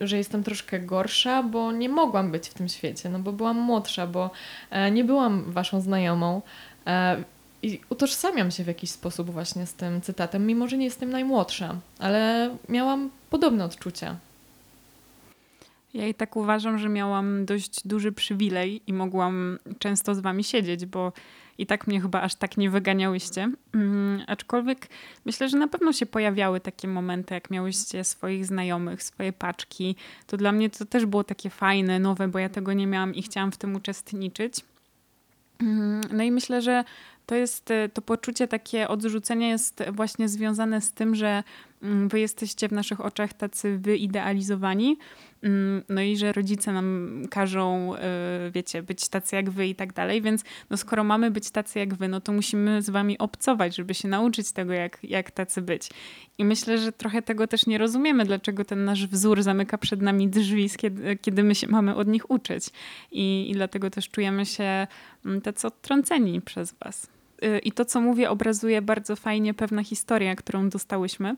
[0.00, 4.06] że jestem troszkę gorsza, bo nie mogłam być w tym świecie, no bo byłam młodsza,
[4.06, 4.30] bo
[4.70, 6.42] e, nie byłam waszą znajomą.
[6.86, 7.24] E,
[7.62, 11.76] I utożsamiam się w jakiś sposób właśnie z tym cytatem, mimo że nie jestem najmłodsza,
[11.98, 14.16] ale miałam podobne odczucia.
[15.94, 20.86] Ja i tak uważam, że miałam dość duży przywilej i mogłam często z wami siedzieć,
[20.86, 21.12] bo
[21.58, 23.52] i tak mnie chyba aż tak nie wyganiałyście.
[23.74, 24.88] Mm, aczkolwiek
[25.24, 29.96] myślę, że na pewno się pojawiały takie momenty, jak miałyście swoich znajomych, swoje paczki.
[30.26, 33.22] To dla mnie to też było takie fajne, nowe, bo ja tego nie miałam i
[33.22, 34.60] chciałam w tym uczestniczyć.
[35.60, 36.84] Mm, no i myślę, że
[37.26, 41.42] to jest e, to poczucie takie odrzucenia jest właśnie związane z tym, że
[41.82, 44.98] mm, wy jesteście w naszych oczach tacy wyidealizowani,
[45.88, 47.98] no i że rodzice nam każą, y,
[48.50, 51.94] wiecie, być tacy jak wy i tak dalej, więc no skoro mamy być tacy jak
[51.94, 55.90] wy, no to musimy z wami obcować, żeby się nauczyć tego, jak, jak tacy być.
[56.38, 60.28] I myślę, że trochę tego też nie rozumiemy, dlaczego ten nasz wzór zamyka przed nami
[60.28, 62.70] drzwi, kiedy, kiedy my się mamy od nich uczyć.
[63.12, 64.86] I, i dlatego też czujemy się
[65.24, 67.06] mm, tacy odtrąceni przez was.
[67.44, 71.36] Y, I to, co mówię, obrazuje bardzo fajnie pewna historia, którą dostałyśmy.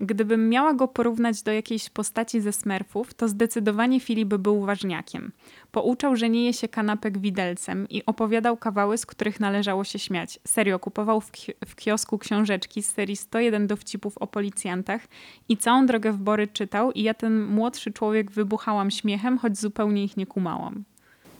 [0.00, 5.32] Gdybym miała go porównać do jakiejś postaci ze Smurfów, to zdecydowanie Filip był ważniakiem.
[5.70, 10.38] Pouczał, że nie je się kanapek widelcem i opowiadał kawały, z których należało się śmiać.
[10.46, 15.00] Serio, kupował w, ki w kiosku książeczki z serii 101 dowcipów o policjantach
[15.48, 20.04] i całą drogę w Bory czytał i ja ten młodszy człowiek wybuchałam śmiechem, choć zupełnie
[20.04, 20.84] ich nie kumałam.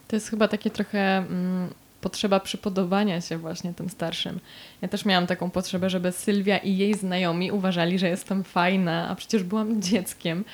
[0.08, 1.68] To jest chyba takie trochę mm,
[2.00, 4.40] potrzeba przypodobania się właśnie tym starszym.
[4.82, 9.14] Ja też miałam taką potrzebę, żeby Sylwia i jej znajomi uważali, że jestem fajna, a
[9.14, 10.44] przecież byłam dzieckiem.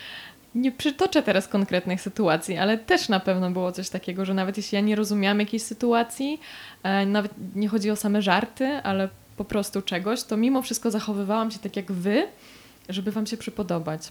[0.54, 4.76] Nie przytoczę teraz konkretnych sytuacji, ale też na pewno było coś takiego, że nawet jeśli
[4.76, 6.40] ja nie rozumiałam jakiejś sytuacji,
[6.82, 11.50] e, nawet nie chodzi o same żarty, ale po prostu czegoś, to mimo wszystko zachowywałam
[11.50, 12.28] się tak jak wy,
[12.88, 14.02] żeby wam się przypodobać.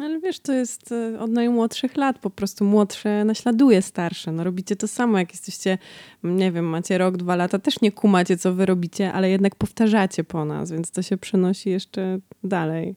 [0.00, 4.32] Ale wiesz, to jest e, od najmłodszych lat, po prostu młodsze naśladuje starsze.
[4.32, 5.78] No robicie to samo, jak jesteście,
[6.24, 10.24] nie wiem, macie rok, dwa lata, też nie kumacie, co wy robicie, ale jednak powtarzacie
[10.24, 12.96] po nas, więc to się przenosi jeszcze dalej.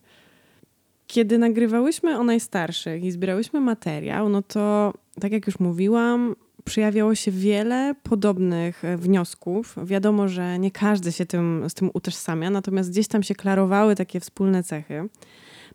[1.08, 6.36] Kiedy nagrywałyśmy o najstarszych i zbierałyśmy materiał, no to, tak jak już mówiłam,
[6.66, 9.76] przejawiało się wiele podobnych e, wniosków.
[9.84, 14.20] Wiadomo, że nie każdy się tym, z tym utożsamia, natomiast gdzieś tam się klarowały takie
[14.20, 15.10] wspólne cechy.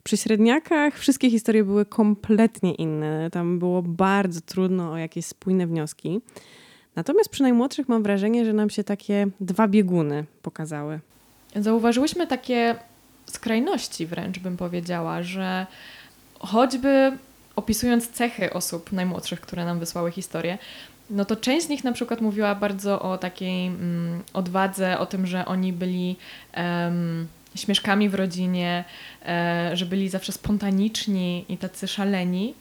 [0.05, 3.31] Przy średniakach wszystkie historie były kompletnie inne.
[3.31, 6.21] Tam było bardzo trudno o jakieś spójne wnioski.
[6.97, 11.01] Natomiast przy najmłodszych mam wrażenie, że nam się takie dwa bieguny pokazały.
[11.57, 12.75] Zauważyłyśmy takie
[13.27, 15.67] skrajności wręcz, bym powiedziała, że
[16.39, 17.19] choćby
[17.57, 20.59] opisując cechy osób najmłodszych, które nam wysłały historię,
[21.11, 25.27] no to część z nich na przykład mówiła bardzo o takiej mm, odwadze, o tym,
[25.27, 26.17] że oni byli.
[26.57, 28.85] Um, śmieszkami w rodzinie,
[29.27, 32.55] e, że byli zawsze spontaniczni i tacy szaleni,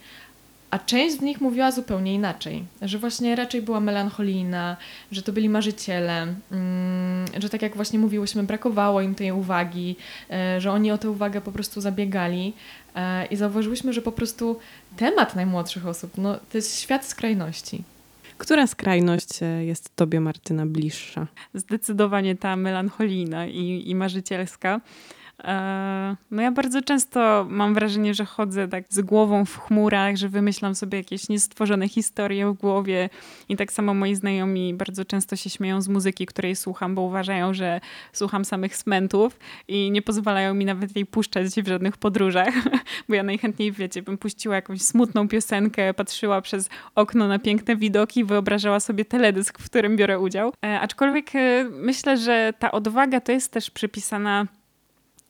[0.72, 4.78] a część z nich mówiła zupełnie inaczej, że właśnie raczej była melancholijna,
[5.12, 9.96] że to byli marzyciele, mm, że tak jak właśnie mówiłyśmy, brakowało im tej uwagi,
[10.32, 12.54] e, że oni o tę uwagę po prostu zabiegali
[12.96, 14.60] e, i zauważyłyśmy, że po prostu
[14.98, 17.84] temat najmłodszych osób no, to jest świat skrajności.
[18.40, 21.28] Która skrajność e, jest Tobie, Martyna, bliższa?
[21.54, 24.82] Zdecydowanie ta melancholijna i, i marzycielska.
[25.44, 30.30] E, no ja bardzo często mam wrażenie, że chodzę tak z głową w chmurach, że
[30.30, 33.10] wymyślam sobie jakieś niestworzone historie w głowie
[33.50, 37.54] i tak samo moi znajomi bardzo często się śmieją z muzyki, której słucham, bo uważają,
[37.54, 37.82] że
[38.14, 42.54] słucham samych smentów i nie pozwalają mi nawet jej puszczać w żadnych podróżach,
[43.10, 48.24] bo ja najchętniej, wiecie, bym puściła jakąś smutną piosenkę, patrzyła przez okno na piękne widoki,
[48.24, 50.54] wyobrażała sobie teledysk, w którym biorę udział.
[50.66, 54.48] E, aczkolwiek e, myślę, że ta odwaga to jest też przypisana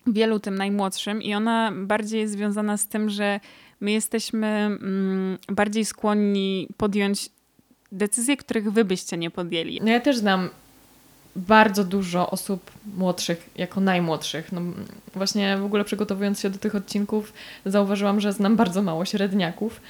[0.08, 3.40] wielu tym najmłodszym i ona bardziej jest związana z tym, że
[3.82, 7.30] my jesteśmy mm, bardziej skłonni podjąć
[7.92, 9.80] decyzje, których wy byście nie podjęli.
[9.84, 10.50] No ja też znam
[11.36, 14.52] bardzo dużo osób młodszych, jako najmłodszych.
[14.52, 14.62] No,
[15.14, 17.34] właśnie w ogóle przygotowując się do tych odcinków,
[17.66, 19.82] zauważyłam, że znam bardzo mało średniaków.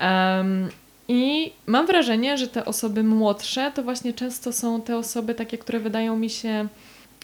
[0.00, 0.68] Um,
[1.08, 5.80] I mam wrażenie, że te osoby młodsze to właśnie często są te osoby takie, które
[5.80, 6.68] wydają mi się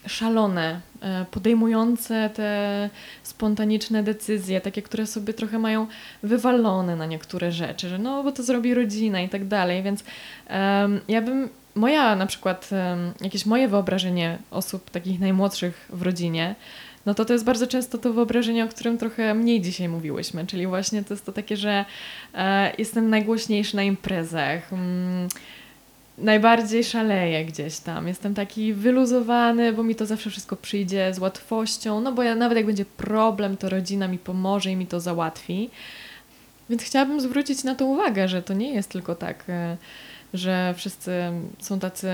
[0.07, 2.91] szalone, e, podejmujące te
[3.23, 5.87] spontaniczne decyzje, takie, które sobie trochę mają
[6.23, 10.05] wywalone na niektóre rzeczy, że no, bo to zrobi rodzina i tak dalej, więc
[10.51, 16.55] um, ja bym, moja na przykład, um, jakieś moje wyobrażenie osób takich najmłodszych w rodzinie,
[17.07, 20.67] no to to jest bardzo często to wyobrażenie, o którym trochę mniej dzisiaj mówiłyśmy, czyli
[20.67, 21.85] właśnie to jest to takie, że
[22.35, 25.29] e, jestem najgłośniejszy na imprezach, mm,
[26.19, 28.09] najbardziej szaleję gdzieś tam.
[28.09, 32.01] Jestem taki wyluzowany, bo mi to zawsze wszystko przyjdzie z łatwością.
[32.01, 35.71] No bo ja nawet jak będzie problem, to rodzina mi pomoże i mi to załatwi.
[36.71, 39.77] Więc chciałabym zwrócić na to uwagę, że to nie jest tylko tak, e,
[40.35, 41.13] że wszyscy
[41.59, 42.09] są tacy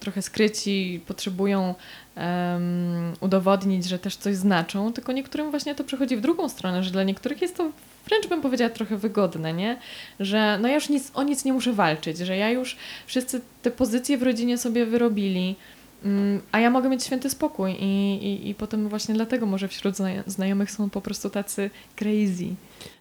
[0.00, 1.74] trochę skryci, potrzebują
[2.16, 6.90] um, udowodnić, że też coś znaczą, tylko niektórym właśnie to przechodzi w drugą stronę, że
[6.90, 7.70] dla niektórych jest to
[8.06, 9.78] wręcz bym powiedziała trochę wygodne, nie?
[10.20, 12.76] Że no ja już nic, o nic nie muszę walczyć, że ja już
[13.06, 15.56] wszyscy te pozycje w rodzinie sobie wyrobili,
[16.04, 19.96] mm, a ja mogę mieć święty spokój i, i, i potem właśnie dlatego może wśród
[20.26, 22.48] znajomych są po prostu tacy crazy.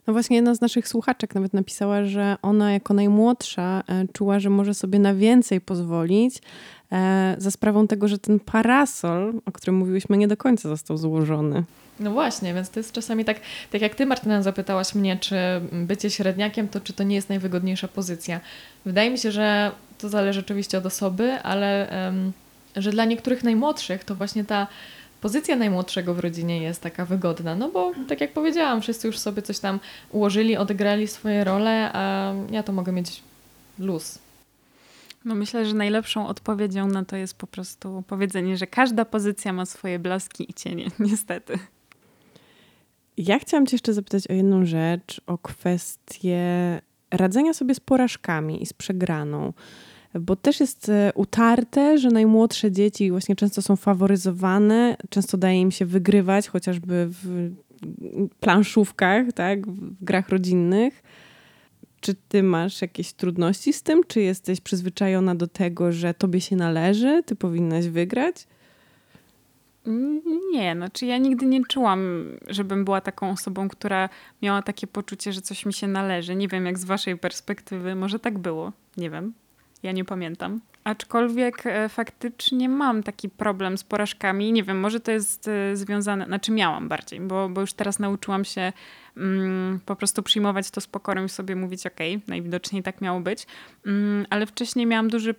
[0.07, 4.49] No właśnie jedna z naszych słuchaczek nawet napisała, że ona jako najmłodsza e, czuła, że
[4.49, 6.41] może sobie na więcej pozwolić
[6.91, 11.63] e, za sprawą tego, że ten parasol, o którym mówiłyśmy, nie do końca został złożony.
[11.99, 13.39] No właśnie, więc to jest czasami tak,
[13.71, 15.35] tak jak ty Martyna zapytałaś mnie, czy
[15.71, 18.39] bycie średniakiem, to czy to nie jest najwygodniejsza pozycja.
[18.85, 21.89] Wydaje mi się, że to zależy oczywiście od osoby, ale
[22.75, 24.67] że dla niektórych najmłodszych to właśnie ta
[25.21, 29.41] pozycja najmłodszego w rodzinie jest taka wygodna, no bo tak jak powiedziałam, wszyscy już sobie
[29.41, 29.79] coś tam
[30.11, 33.21] ułożyli, odegrali swoje role, a ja to mogę mieć
[33.79, 34.19] luz.
[35.25, 39.65] No myślę, że najlepszą odpowiedzią na to jest po prostu powiedzenie, że każda pozycja ma
[39.65, 41.59] swoje blaski i cienie, niestety.
[43.17, 46.41] Ja chciałam Cię jeszcze zapytać o jedną rzecz, o kwestię
[47.11, 49.53] radzenia sobie z porażkami i z przegraną.
[50.19, 55.71] Bo też jest e, utarte, że najmłodsze dzieci właśnie często są faworyzowane, często daje im
[55.71, 57.51] się wygrywać, chociażby w
[58.39, 61.03] planszówkach, tak, w grach rodzinnych.
[62.01, 64.01] Czy ty masz jakieś trudności z tym?
[64.07, 68.47] Czy jesteś przyzwyczajona do tego, że tobie się należy, ty powinnaś wygrać?
[70.51, 74.09] Nie, znaczy ja nigdy nie czułam, żebym była taką osobą, która
[74.41, 76.35] miała takie poczucie, że coś mi się należy.
[76.35, 79.33] Nie wiem, jak z waszej perspektywy, może tak było, nie wiem.
[79.83, 80.61] Ja nie pamiętam.
[80.83, 84.51] Aczkolwiek e, faktycznie mam taki problem z porażkami.
[84.51, 88.45] Nie wiem, może to jest e, związane, znaczy miałam bardziej, bo, bo już teraz nauczyłam
[88.45, 88.73] się
[89.17, 93.47] mm, po prostu przyjmować to z pokorą i sobie mówić, ok, najwidoczniej tak miało być.
[93.85, 95.33] Mm, ale wcześniej miałam duży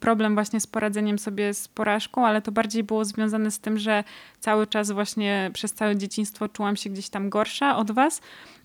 [0.00, 4.04] problem, właśnie z poradzeniem sobie z porażką, ale to bardziej było związane z tym, że
[4.40, 8.20] cały czas właśnie przez całe dzieciństwo czułam się gdzieś tam gorsza od was.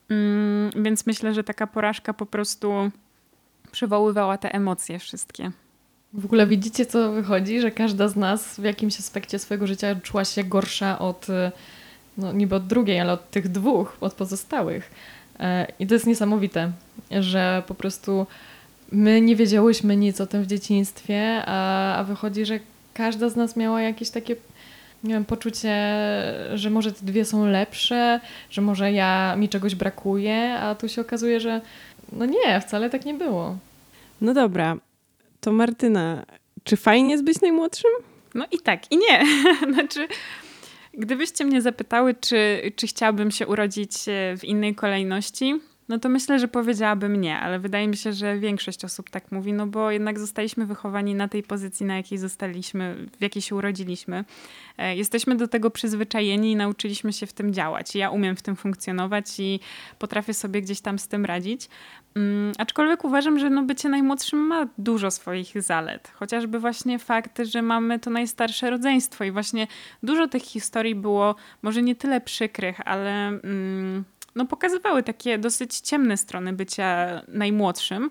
[0.09, 2.91] Mm, więc myślę, że taka porażka po prostu
[3.71, 5.51] przywoływała te emocje wszystkie.
[6.13, 10.25] W ogóle widzicie, co wychodzi, że każda z nas w jakimś aspekcie swojego życia czuła
[10.25, 11.27] się gorsza od,
[12.17, 14.91] no niby od drugiej, ale od tych dwóch, od pozostałych.
[15.39, 16.71] E, I to jest niesamowite,
[17.11, 18.27] że po prostu
[18.91, 22.59] my nie wiedziałyśmy nic o tym w dzieciństwie, a, a wychodzi, że
[22.93, 24.35] każda z nas miała jakieś takie
[25.03, 25.75] nie wiem, poczucie,
[26.53, 31.01] że może te dwie są lepsze, że może ja mi czegoś brakuje, a tu się
[31.01, 31.61] okazuje, że
[32.11, 33.57] no nie, wcale tak nie było.
[34.21, 34.77] No dobra,
[35.41, 36.25] to Martyna,
[36.63, 37.91] czy fajnie jest być najmłodszym?
[38.35, 39.25] No i tak, i nie.
[39.73, 40.07] znaczy,
[40.97, 45.59] gdybyście mnie zapytały, czy, czy chciałabym się urodzić e, w innej kolejności,
[45.89, 49.53] no to myślę, że powiedziałabym nie, ale wydaje mi się, że większość osób tak mówi,
[49.53, 54.25] no bo jednak zostaliśmy wychowani na tej pozycji, na jakiej zostaliśmy, w jakiej się urodziliśmy.
[54.77, 57.95] E, jesteśmy do tego przyzwyczajeni i nauczyliśmy się w tym działać.
[57.95, 59.59] Ja umiem w tym funkcjonować i
[59.99, 61.69] potrafię sobie gdzieś tam z tym radzić.
[62.15, 66.11] Um, aczkolwiek uważam, że no bycie najmłodszym ma dużo swoich zalet.
[66.13, 69.67] Chociażby właśnie fakt, że mamy to najstarsze rodzeństwo i właśnie
[70.03, 74.03] dużo tych historii było może nie tyle przykrych, ale um,
[74.35, 78.09] no pokazywały takie dosyć ciemne strony bycia najmłodszym.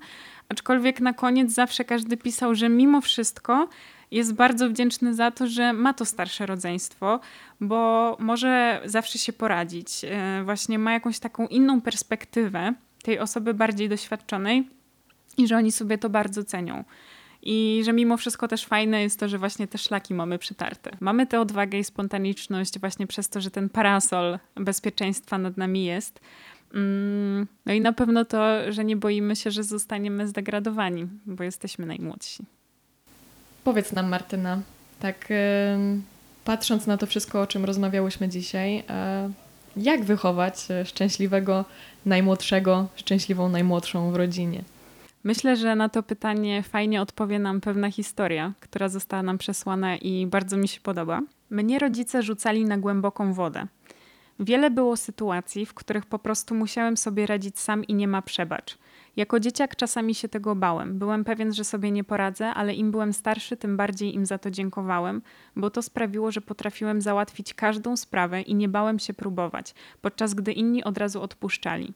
[0.48, 3.68] Aczkolwiek na koniec zawsze każdy pisał, że mimo wszystko
[4.10, 7.20] jest bardzo wdzięczny za to, że ma to starsze rodzeństwo,
[7.60, 10.04] bo może zawsze się poradzić.
[10.04, 14.68] E, właśnie ma jakąś taką inną perspektywę tej osoby bardziej doświadczonej
[15.38, 16.84] i że oni sobie to bardzo cenią.
[17.42, 20.90] I że mimo wszystko też fajne jest to, że właśnie te szlaki mamy przytarte.
[21.00, 26.20] Mamy tę odwagę i spontaniczność właśnie przez to, że ten parasol bezpieczeństwa nad nami jest.
[26.74, 31.86] Mm, no i na pewno to, że nie boimy się, że zostaniemy zdegradowani, bo jesteśmy
[31.86, 32.44] najmłodsi.
[33.64, 34.60] Powiedz nam, Martyna,
[35.00, 35.28] tak
[36.44, 39.30] patrząc na to wszystko, o czym rozmawiałyśmy dzisiaj, e,
[39.76, 41.64] jak wychować e, szczęśliwego
[42.06, 44.62] najmłodszego, szczęśliwą najmłodszą w rodzinie?
[45.24, 50.26] Myślę, że na to pytanie fajnie odpowie nam pewna historia, która została nam przesłana i
[50.26, 51.20] bardzo mi się podoba.
[51.50, 53.66] Mnie rodzice rzucali na głęboką wodę.
[54.40, 58.78] Wiele było sytuacji, w których po prostu musiałem sobie radzić sam i nie ma przebacz.
[59.16, 60.98] Jako dzieciak czasami się tego bałem.
[60.98, 64.50] Byłem pewien, że sobie nie poradzę, ale im byłem starszy, tym bardziej im za to
[64.50, 65.22] dziękowałem,
[65.56, 70.52] bo to sprawiło, że potrafiłem załatwić każdą sprawę i nie bałem się próbować, podczas gdy
[70.52, 71.94] inni od razu odpuszczali.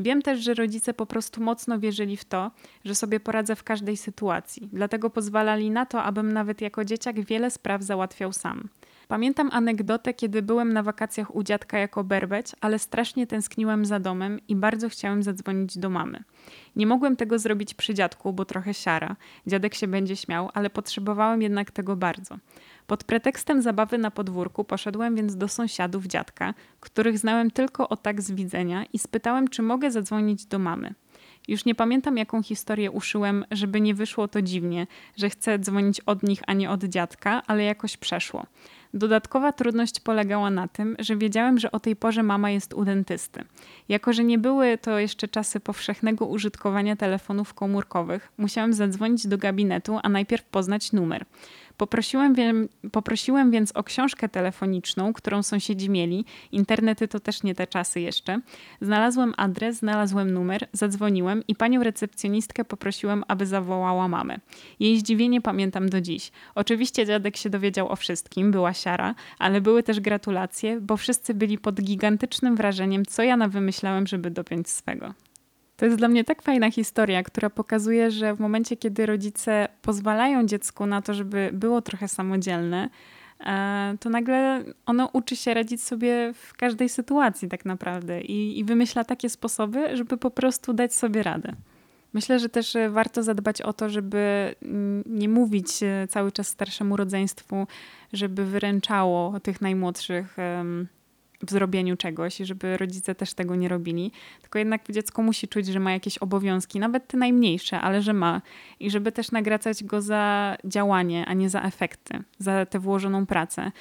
[0.00, 2.50] Wiem też, że rodzice po prostu mocno wierzyli w to,
[2.84, 7.50] że sobie poradzę w każdej sytuacji, dlatego pozwalali na to, abym nawet jako dzieciak wiele
[7.50, 8.68] spraw załatwiał sam.
[9.08, 14.40] Pamiętam anegdotę, kiedy byłem na wakacjach u dziadka jako berbeć, ale strasznie tęskniłem za domem
[14.48, 16.22] i bardzo chciałem zadzwonić do mamy.
[16.76, 19.16] Nie mogłem tego zrobić przy dziadku, bo trochę siara.
[19.46, 22.38] Dziadek się będzie śmiał, ale potrzebowałem jednak tego bardzo.
[22.90, 28.22] Pod pretekstem zabawy na podwórku poszedłem więc do sąsiadów dziadka, których znałem tylko o tak
[28.22, 30.94] z widzenia i spytałem, czy mogę zadzwonić do mamy.
[31.48, 34.86] Już nie pamiętam, jaką historię uszyłem, żeby nie wyszło to dziwnie,
[35.16, 38.46] że chcę dzwonić od nich, a nie od dziadka, ale jakoś przeszło.
[38.94, 43.44] Dodatkowa trudność polegała na tym, że wiedziałem, że o tej porze mama jest u dentysty.
[43.88, 49.98] Jako, że nie były to jeszcze czasy powszechnego użytkowania telefonów komórkowych, musiałem zadzwonić do gabinetu,
[50.02, 51.24] a najpierw poznać numer.
[51.80, 52.34] Poprosiłem,
[52.92, 56.24] poprosiłem więc o książkę telefoniczną, którą sąsiedzi mieli.
[56.52, 58.40] Internety to też nie te czasy jeszcze.
[58.80, 64.38] Znalazłem adres, znalazłem numer, zadzwoniłem i panią recepcjonistkę poprosiłem, aby zawołała mamę.
[64.80, 66.32] Jej zdziwienie pamiętam do dziś.
[66.54, 71.58] Oczywiście dziadek się dowiedział o wszystkim, była siara, ale były też gratulacje, bo wszyscy byli
[71.58, 75.14] pod gigantycznym wrażeniem, co ja nawymyślałem, żeby dopiąć swego.
[75.80, 80.46] To jest dla mnie tak fajna historia, która pokazuje, że w momencie, kiedy rodzice pozwalają
[80.46, 82.90] dziecku na to, żeby było trochę samodzielne,
[83.40, 88.64] e, to nagle ono uczy się radzić sobie w każdej sytuacji, tak naprawdę, i, i
[88.64, 91.52] wymyśla takie sposoby, żeby po prostu dać sobie radę.
[92.12, 94.54] Myślę, że też e, warto zadbać o to, żeby
[95.06, 97.66] nie mówić e, cały czas starszemu rodzeństwu,
[98.12, 100.36] żeby wyręczało tych najmłodszych
[101.42, 104.12] w zrobieniu czegoś i żeby rodzice też tego nie robili.
[104.40, 108.42] Tylko jednak dziecko musi czuć, że ma jakieś obowiązki, nawet te najmniejsze, ale że ma.
[108.80, 113.72] I żeby też nagracać go za działanie, a nie za efekty, za tę włożoną pracę.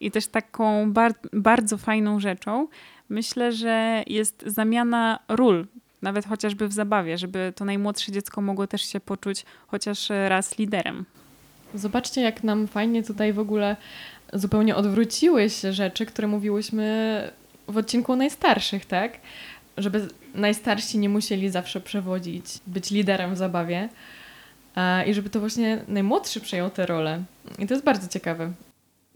[0.00, 2.68] I też taką bar bardzo fajną rzeczą
[3.10, 5.66] myślę, że jest zamiana ról,
[6.02, 11.04] nawet chociażby w zabawie, żeby to najmłodsze dziecko mogło też się poczuć chociaż raz liderem.
[11.74, 13.76] Zobaczcie, jak nam fajnie tutaj w ogóle
[14.32, 17.22] zupełnie odwróciły się rzeczy, które mówiłyśmy
[17.68, 19.12] w odcinku o najstarszych, tak?
[19.76, 23.88] Żeby najstarsi nie musieli zawsze przewodzić, być liderem w zabawie
[25.06, 27.22] i żeby to właśnie najmłodszy przejął tę rolę.
[27.58, 28.52] I to jest bardzo ciekawe.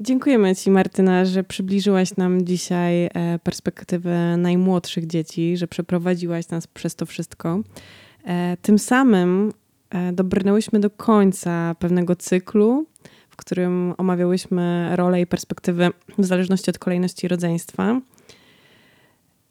[0.01, 3.11] Dziękujemy Ci, Martyna, że przybliżyłaś nam dzisiaj e,
[3.43, 7.61] perspektywę najmłodszych dzieci, że przeprowadziłaś nas przez to wszystko.
[8.27, 9.53] E, tym samym
[9.91, 12.87] e, dobrnęłyśmy do końca pewnego cyklu,
[13.35, 18.01] w którym omawiałyśmy role i perspektywy w zależności od kolejności rodzeństwa.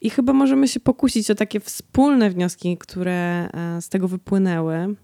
[0.01, 4.95] I chyba możemy się pokusić o takie wspólne wnioski, które e, z tego wypłynęły.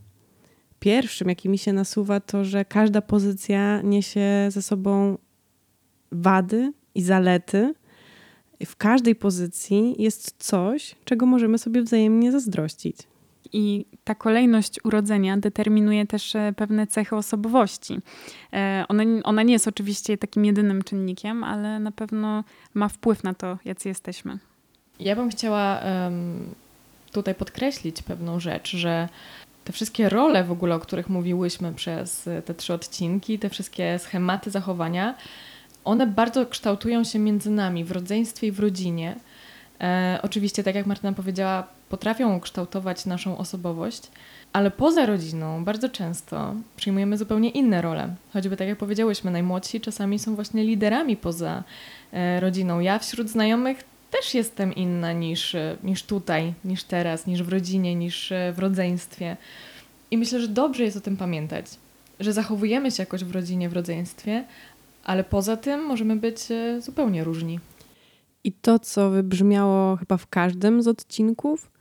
[0.79, 5.17] Pierwszym, jaki mi się nasuwa, to, że każda pozycja niesie ze sobą
[6.11, 7.73] wady i zalety.
[8.65, 12.97] W każdej pozycji jest coś, czego możemy sobie wzajemnie zazdrościć.
[13.53, 17.99] I ta kolejność urodzenia determinuje też e, pewne cechy osobowości.
[18.53, 22.43] E, ona, ona nie jest oczywiście takim jedynym czynnikiem, ale na pewno
[22.73, 24.37] ma wpływ na to, jacy jesteśmy.
[24.99, 26.49] Ja bym chciała um,
[27.11, 29.09] tutaj podkreślić pewną rzecz, że
[29.65, 34.51] te wszystkie role w ogóle, o których mówiłyśmy przez te trzy odcinki, te wszystkie schematy
[34.51, 35.15] zachowania,
[35.85, 39.15] one bardzo kształtują się między nami w rodzeństwie i w rodzinie.
[39.81, 44.01] E, oczywiście, tak jak Martyna powiedziała, potrafią kształtować naszą osobowość,
[44.53, 48.15] ale poza rodziną bardzo często przyjmujemy zupełnie inne role.
[48.33, 51.63] Choćby tak jak powiedziałyśmy, najmłodsi czasami są właśnie liderami poza
[52.13, 52.79] e, rodziną.
[52.79, 57.95] Ja wśród znajomych też jestem inna niż, e, niż tutaj, niż teraz, niż w rodzinie,
[57.95, 59.37] niż e, w rodzeństwie.
[60.11, 61.65] I myślę, że dobrze jest o tym pamiętać,
[62.19, 64.43] że zachowujemy się jakoś w rodzinie, w rodzeństwie,
[65.03, 66.39] ale poza tym możemy być
[66.79, 67.59] zupełnie różni.
[68.43, 71.71] I to, co wybrzmiało chyba w każdym z odcinków,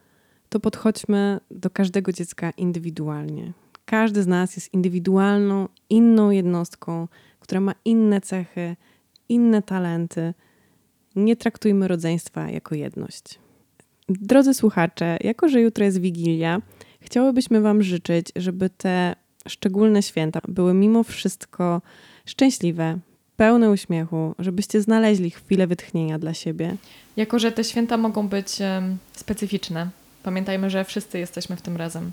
[0.49, 3.53] to podchodźmy do każdego dziecka indywidualnie.
[3.85, 7.09] Każdy z nas jest indywidualną, inną jednostką,
[7.41, 8.77] która ma inne cechy,
[9.29, 10.35] inne talenty.
[11.17, 13.39] Nie traktujmy rodzeństwa jako jedność.
[14.09, 16.63] Drodzy słuchacze, jako że jutro jest Wigilia,
[17.01, 19.15] chciałybyśmy Wam życzyć, żeby te
[19.49, 21.83] szczególne święta były mimo wszystko
[22.27, 22.99] szczęśliwe,
[23.39, 26.76] pełne uśmiechu, żebyście znaleźli chwilę wytchnienia dla siebie.
[27.16, 28.49] Jako, że te święta mogą być
[29.12, 29.91] specyficzne,
[30.22, 32.11] Pamiętajmy, że wszyscy jesteśmy w tym razem.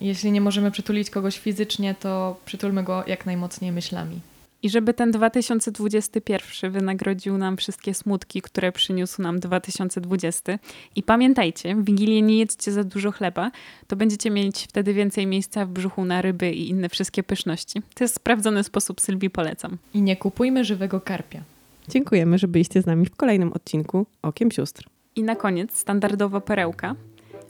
[0.00, 4.20] Jeśli nie możemy przytulić kogoś fizycznie, to przytulmy go jak najmocniej myślami.
[4.62, 10.58] I żeby ten 2021 wynagrodził nam wszystkie smutki, które przyniósł nam 2020.
[10.96, 13.50] I pamiętajcie, w Wigilię nie jedzcie za dużo chleba,
[13.86, 17.82] to będziecie mieć wtedy więcej miejsca w brzuchu na ryby i inne wszystkie pyszności.
[17.94, 19.78] To jest sprawdzony sposób, Sylwii polecam.
[19.94, 21.40] I nie kupujmy żywego karpia.
[21.88, 24.84] Dziękujemy, że byliście z nami w kolejnym odcinku Okiem Sióstr.
[25.16, 26.94] I na koniec standardowa perełka–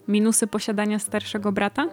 [0.08, 1.88] Minusy posiadania starszego brata?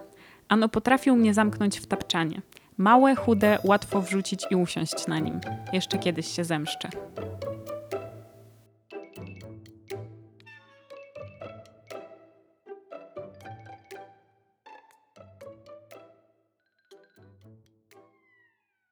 [0.48, 2.42] Ano potrafił mnie zamknąć w tapczanie.
[2.78, 5.40] Małe, chude, łatwo wrzucić i usiąść na nim.
[5.72, 6.88] Jeszcze kiedyś się zemszczę.